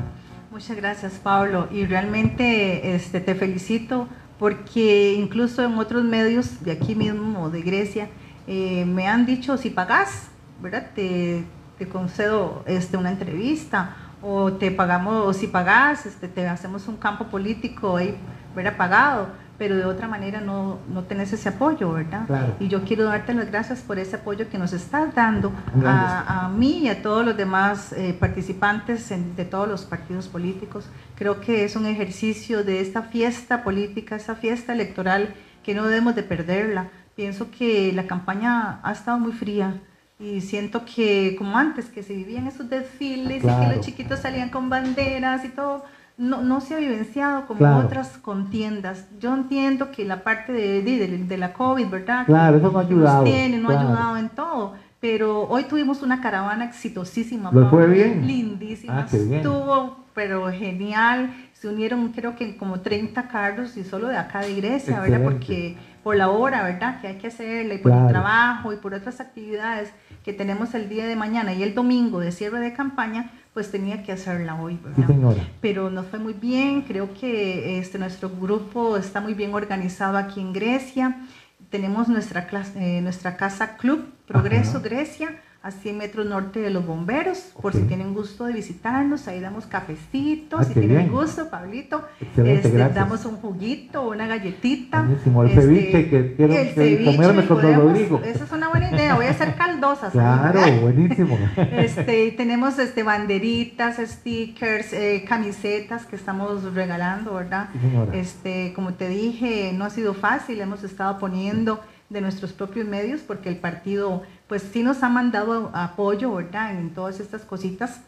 [0.61, 1.69] Muchas gracias, Pablo.
[1.73, 4.09] Y realmente este, te felicito
[4.39, 8.11] porque incluso en otros medios de aquí mismo, de Grecia,
[8.47, 10.29] eh, me han dicho, si pagas,
[10.61, 10.91] ¿verdad?
[10.95, 11.47] Te,
[11.79, 16.99] te concedo este, una entrevista o te pagamos, o si pagas, este, te hacemos un
[16.99, 18.15] campo político ahí,
[18.55, 18.77] ¿verdad?
[18.77, 19.29] Pagado,
[19.61, 22.55] pero de otra manera no, no tenés ese apoyo, ¿verdad?
[22.61, 25.53] Y yo quiero darte las gracias por ese apoyo que nos estás dando
[25.85, 30.89] a, a, mí y a todos los demás eh, participantes de todos los partidos políticos.
[31.15, 36.15] Creo que es un ejercicio de esta fiesta política, esa fiesta electoral que no debemos
[36.15, 36.89] de perderla.
[37.15, 39.79] Pienso que la campaña ha estado muy fría
[40.19, 44.49] y siento que como antes, que se vivían esos desfiles y que los chiquitos salían
[44.49, 45.85] con banderas y todo,
[46.21, 49.07] no, no se ha vivenciado como otras contiendas.
[49.19, 52.27] Yo entiendo que la parte de, de, la COVID, ¿verdad?
[52.27, 53.25] Claro, eso no ha ayudado.
[53.25, 54.75] Tiene, no ha ayudado en todo.
[55.01, 57.51] Pero hoy tuvimos una caravana exitosísima.
[57.51, 58.27] ¿Lo fue bien?
[58.27, 59.07] Lindísima.
[59.11, 61.35] Ah, Estuvo, pero genial.
[61.55, 65.23] Se unieron creo que como 30 carros y solo de acá de Grecia, ¿verdad?
[65.23, 67.01] Porque por la hora, ¿verdad?
[67.01, 69.91] Que hay que hacerle, y por el trabajo y por otras actividades
[70.23, 74.03] que tenemos el día de mañana y el domingo de cierre de campaña, pues tenía
[74.03, 75.37] que hacerla hoy, ¿verdad?
[75.61, 80.41] Pero nos fue muy bien, creo que este, nuestro grupo está muy bien organizado aquí
[80.41, 81.27] en Grecia,
[81.69, 86.87] tenemos nuestra, clase, eh, nuestra casa Club Progreso Grecia, a 100 metros norte de los
[86.87, 92.03] bomberos, por si tienen gusto de visitarnos, ahí damos cafecitos, ah, si tienen gusto, Pablito,
[92.19, 95.03] este, damos un juguito, una galletita.
[95.03, 98.23] Buenísimo, el este, ceviche que quiero el ceviche, comerme con Rodrigo.
[98.25, 100.13] Esa es una buena idea, voy a hacer caldosas.
[100.13, 101.39] claro, buenísimo.
[101.57, 107.69] Este, tenemos este, banderitas, stickers, eh, camisetas que estamos regalando, ¿verdad?
[108.15, 113.21] este, como te dije, no ha sido fácil, hemos estado poniendo de nuestros propios medios
[113.21, 116.73] porque el partido pues sí nos ha mandado apoyo, ¿verdad?
[116.73, 118.01] En todas estas cositas,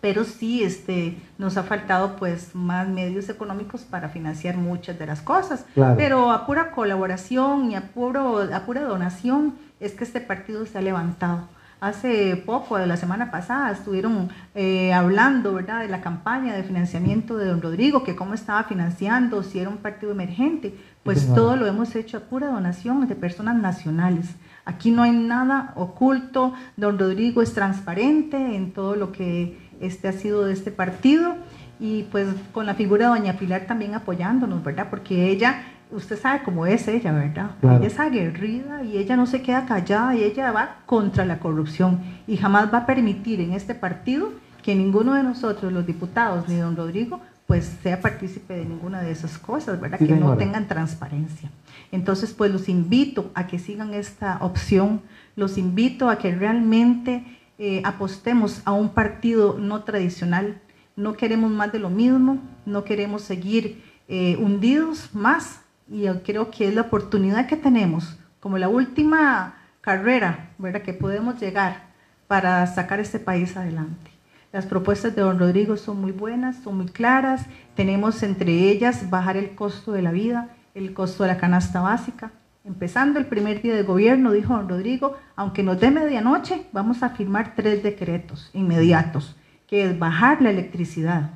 [0.00, 5.20] pero sí este, nos ha faltado pues más medios económicos para financiar muchas de las
[5.20, 5.66] cosas.
[5.98, 10.78] Pero a pura colaboración y a, puro, a pura donación es que este partido se
[10.78, 11.46] ha levantado.
[11.78, 15.82] Hace poco, de la semana pasada, estuvieron eh, hablando ¿verdad?
[15.82, 19.76] de la campaña de financiamiento de don Rodrigo, que cómo estaba financiando, si era un
[19.76, 20.74] partido emergente.
[21.02, 24.36] Pues todo lo hemos hecho a pura donación de personas nacionales.
[24.66, 26.52] Aquí no hay nada oculto.
[26.76, 31.36] Don Rodrigo es transparente en todo lo que este ha sido de este partido
[31.78, 34.88] y pues con la figura de doña Pilar también apoyándonos, ¿verdad?
[34.90, 35.62] Porque ella,
[35.92, 37.50] usted sabe cómo es ella, ¿verdad?
[37.62, 42.00] Ella es aguerrida y ella no se queda callada y ella va contra la corrupción
[42.26, 44.30] y jamás va a permitir en este partido
[44.62, 49.12] que ninguno de nosotros, los diputados, ni don Rodrigo, pues sea partícipe de ninguna de
[49.12, 49.98] esas cosas, ¿verdad?
[49.98, 51.50] que no tengan transparencia.
[51.92, 55.02] Entonces, pues los invito a que sigan esta opción,
[55.36, 57.24] los invito a que realmente
[57.58, 60.60] eh, apostemos a un partido no tradicional.
[60.96, 66.50] No queremos más de lo mismo, no queremos seguir eh, hundidos más y yo creo
[66.50, 70.82] que es la oportunidad que tenemos, como la última carrera, ¿verdad?
[70.82, 71.86] Que podemos llegar
[72.26, 74.15] para sacar este país adelante.
[74.56, 77.44] Las propuestas de don Rodrigo son muy buenas, son muy claras.
[77.74, 82.30] Tenemos entre ellas bajar el costo de la vida, el costo de la canasta básica.
[82.64, 87.10] Empezando el primer día de gobierno, dijo don Rodrigo, aunque nos dé medianoche, vamos a
[87.10, 89.36] firmar tres decretos inmediatos,
[89.66, 91.32] que es bajar la electricidad,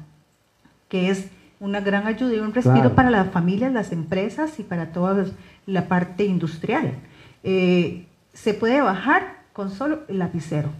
[0.88, 1.28] que es
[1.60, 5.26] una gran ayuda y un respiro para las familias, las empresas y para toda
[5.66, 6.94] la parte industrial.
[7.44, 10.70] Eh, se puede bajar con solo el lapicero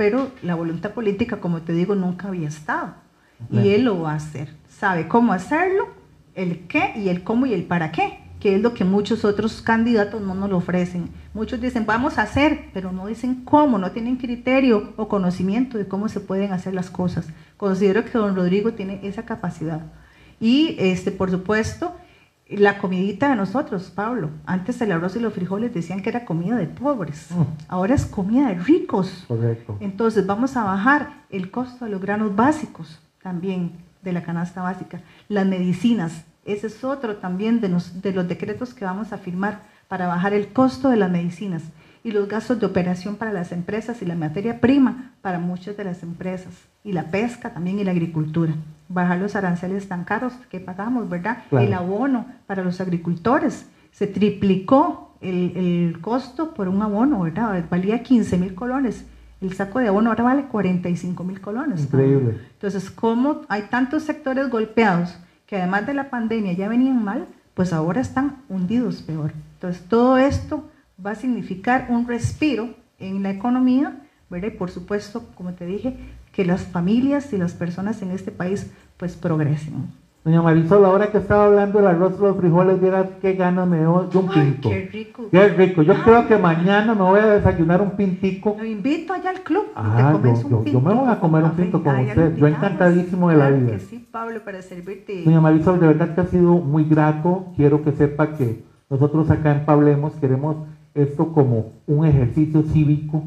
[0.00, 2.94] pero la voluntad política, como te digo, nunca había estado.
[3.52, 4.48] Y él lo va a hacer.
[4.66, 5.88] Sabe cómo hacerlo,
[6.34, 9.60] el qué y el cómo y el para qué, que es lo que muchos otros
[9.60, 11.10] candidatos no nos lo ofrecen.
[11.34, 15.86] Muchos dicen, vamos a hacer, pero no dicen cómo, no tienen criterio o conocimiento de
[15.86, 17.28] cómo se pueden hacer las cosas.
[17.58, 19.82] Considero que don Rodrigo tiene esa capacidad.
[20.40, 21.94] Y este, por supuesto,
[22.58, 24.30] la comidita de nosotros, Pablo.
[24.44, 27.28] Antes el arroz y los frijoles decían que era comida de pobres.
[27.30, 27.42] Mm.
[27.68, 29.24] Ahora es comida de ricos.
[29.28, 29.76] Correcto.
[29.80, 33.72] Entonces vamos a bajar el costo de los granos básicos también
[34.02, 35.00] de la canasta básica.
[35.28, 39.62] Las medicinas, ese es otro también de los, de los decretos que vamos a firmar
[39.88, 41.62] para bajar el costo de las medicinas
[42.02, 45.84] y los gastos de operación para las empresas y la materia prima para muchas de
[45.84, 48.54] las empresas y la pesca también y la agricultura.
[48.88, 51.38] Bajar los aranceles tan caros que pagamos, ¿verdad?
[51.52, 53.66] El abono para los agricultores.
[53.92, 57.64] Se triplicó el, el, costo por un abono, ¿verdad?
[57.70, 59.04] Valía 15 mil colones.
[59.40, 61.82] El saco de abono ahora vale 45 mil colones.
[61.82, 62.40] Increíble.
[62.52, 67.72] Entonces, como hay tantos sectores golpeados que además de la pandemia ya venían mal, pues
[67.72, 69.32] ahora están hundidos peor.
[69.54, 70.64] Entonces, todo esto
[71.04, 74.48] va a significar un respiro en la economía, ¿verdad?
[74.48, 75.96] Y por supuesto, como te dije,
[76.32, 79.88] que las familias y las personas en este país pues progresen.
[80.22, 83.78] Doña Marisol, ahora que estaba hablando del arroz y los frijoles, viera qué ganas me
[83.78, 84.68] dio de un pinto.
[84.68, 85.24] qué rico.
[85.30, 85.80] Qué rico.
[85.80, 88.54] Yo creo que mañana me voy a desayunar un pintico.
[88.58, 89.68] Lo invito allá al club.
[89.74, 92.36] Ah, yo, yo, me voy a comer un pinto con usted.
[92.36, 93.70] Yo encantadísimo de la vida.
[93.72, 95.24] Que sí, Pablo, para servirte.
[95.24, 97.46] Doña Marisol, de verdad que ha sido muy grato.
[97.56, 100.56] Quiero que sepa que nosotros acá en Pablemos queremos
[100.94, 103.22] esto como un ejercicio cívico.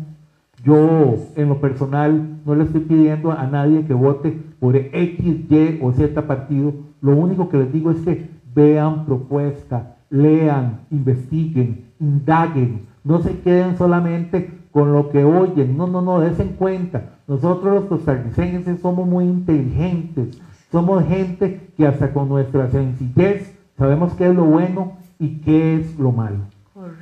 [0.64, 5.80] Yo, en lo personal, no le estoy pidiendo a nadie que vote por X, Y
[5.82, 6.74] o Z partido.
[7.02, 12.86] Lo único que les digo es que vean propuesta, lean, investiguen, indaguen.
[13.04, 15.76] No se queden solamente con lo que oyen.
[15.78, 17.10] No, no, no, desen cuenta.
[17.28, 20.38] Nosotros los costarricenses somos muy inteligentes.
[20.72, 26.00] Somos gente que hasta con nuestra sencillez sabemos qué es lo bueno y qué es
[26.00, 26.53] lo malo.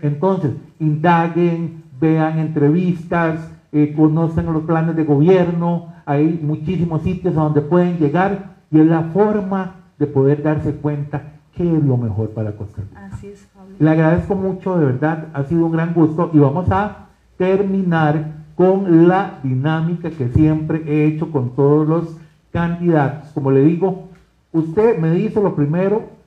[0.01, 7.61] Entonces, indaguen, vean entrevistas, eh, conocen los planes de gobierno, hay muchísimos sitios a donde
[7.61, 11.23] pueden llegar y es la forma de poder darse cuenta
[11.55, 13.09] qué es lo mejor para Costa Rica.
[13.11, 13.75] Así es, Pablo.
[13.77, 19.07] Le agradezco mucho, de verdad, ha sido un gran gusto y vamos a terminar con
[19.07, 22.17] la dinámica que siempre he hecho con todos los
[22.51, 23.29] candidatos.
[23.33, 24.09] Como le digo,
[24.51, 26.20] usted me dice lo primero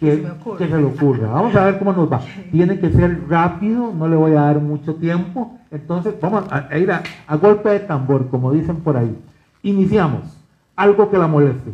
[0.00, 0.16] que,
[0.58, 1.28] se, le ocurra.
[1.28, 2.22] Vamos a ver cómo nos va.
[2.50, 5.58] Tiene que ser rápido, no le voy a dar mucho tiempo.
[5.70, 7.02] Entonces, vamos a, ir a,
[7.36, 9.14] golpe de tambor, como dicen por ahí.
[9.62, 10.38] Iniciamos.
[10.74, 11.70] Algo que la moleste.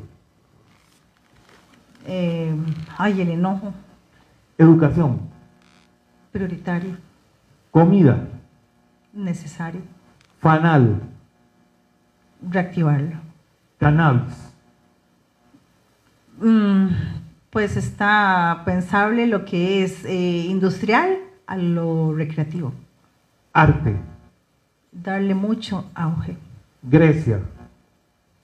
[2.07, 2.53] Eh,
[2.99, 3.73] ay, el enojo.
[4.59, 5.21] Educación.
[6.33, 6.97] Prioritario.
[7.71, 8.27] Comida.
[9.13, 9.83] Necesario.
[10.41, 11.01] Fanal.
[12.43, 13.17] Reactivarlo.
[13.79, 14.53] Cannabis.
[16.41, 16.89] Mm,
[17.57, 22.75] pues está pensable lo que es eh, industrial a lo recreativo.
[23.55, 23.97] Arte.
[24.93, 26.37] Darle mucho auge.
[26.83, 27.41] Grecia.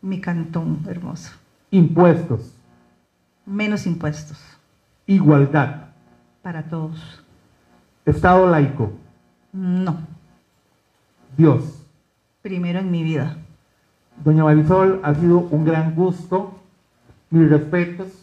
[0.01, 1.31] Mi cantón hermoso.
[1.71, 2.55] Impuestos.
[3.45, 4.43] Menos impuestos.
[5.05, 5.89] Igualdad.
[6.41, 7.23] Para todos.
[8.07, 8.93] Estado laico.
[9.53, 9.99] No.
[11.37, 11.85] Dios.
[12.41, 13.37] Primero en mi vida.
[14.25, 16.59] Doña Marisol, ha sido un gran gusto.
[17.29, 18.22] Mis respetos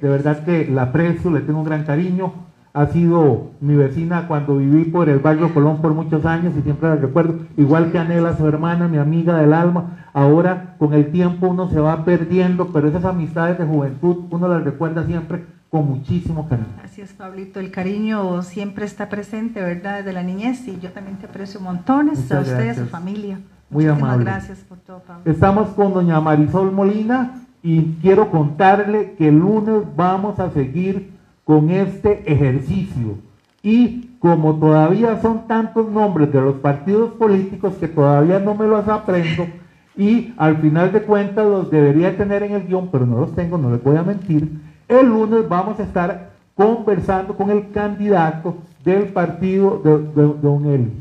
[0.00, 2.32] de verdad que la aprecio, le tengo un gran cariño.
[2.74, 6.90] Ha sido mi vecina cuando viví por el barrio Colón por muchos años y siempre
[6.90, 10.08] la recuerdo, igual que Anela, su hermana, mi amiga del alma.
[10.12, 14.62] Ahora con el tiempo uno se va perdiendo, pero esas amistades de juventud uno las
[14.62, 16.68] recuerda siempre con muchísimo cariño.
[16.84, 20.04] Así es, Pablito, el cariño siempre está presente, ¿verdad?
[20.04, 23.40] De la niñez y yo también te aprecio montones, a usted, a su familia.
[23.70, 24.24] Muy amable.
[24.24, 25.22] gracias por todo, Pablo.
[25.24, 31.10] Estamos con doña Marisol Molina y quiero contarle que el lunes vamos a seguir
[31.42, 33.18] con este ejercicio.
[33.60, 38.86] Y como todavía son tantos nombres de los partidos políticos que todavía no me los
[38.86, 39.48] aprendo,
[39.96, 43.58] y al final de cuentas los debería tener en el guion, pero no los tengo,
[43.58, 44.48] no les voy a mentir,
[44.86, 50.92] el lunes vamos a estar conversando con el candidato del partido de, Don Eli.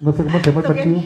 [0.00, 1.02] No sé cómo se llama el partido.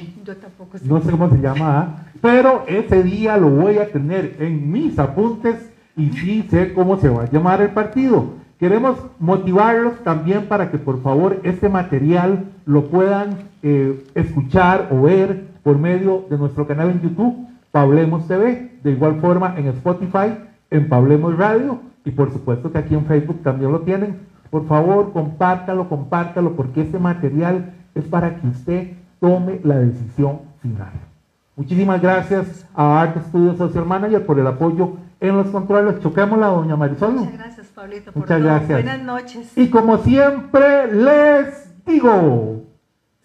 [0.85, 1.79] No sé cómo se llama.
[1.79, 2.10] ¿ah?
[2.21, 7.09] Pero ese día lo voy a tener en mis apuntes y sí sé cómo se
[7.09, 8.41] va a llamar el partido.
[8.59, 15.49] Queremos motivarlos también para que por favor este material lo puedan eh, escuchar o ver
[15.63, 20.35] por medio de nuestro canal en YouTube, Pablemos TV, de igual forma en Spotify,
[20.71, 24.19] en Pablemos Radio y por supuesto que aquí en Facebook también lo tienen.
[24.51, 31.10] Por favor, compártalo, compártalo, porque este material es para que usted tome la decisión final.
[31.57, 36.01] Muchísimas gracias a Art Studio Social Manager por el apoyo en los controles.
[36.01, 37.13] Choquémosla, doña Marisol.
[37.13, 38.83] Muchas gracias, Pablito, por Muchas gracias.
[38.83, 39.59] Buenas noches.
[39.59, 42.63] Y como siempre les digo,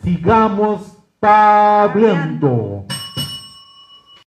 [0.04, 2.86] sigamos pablando.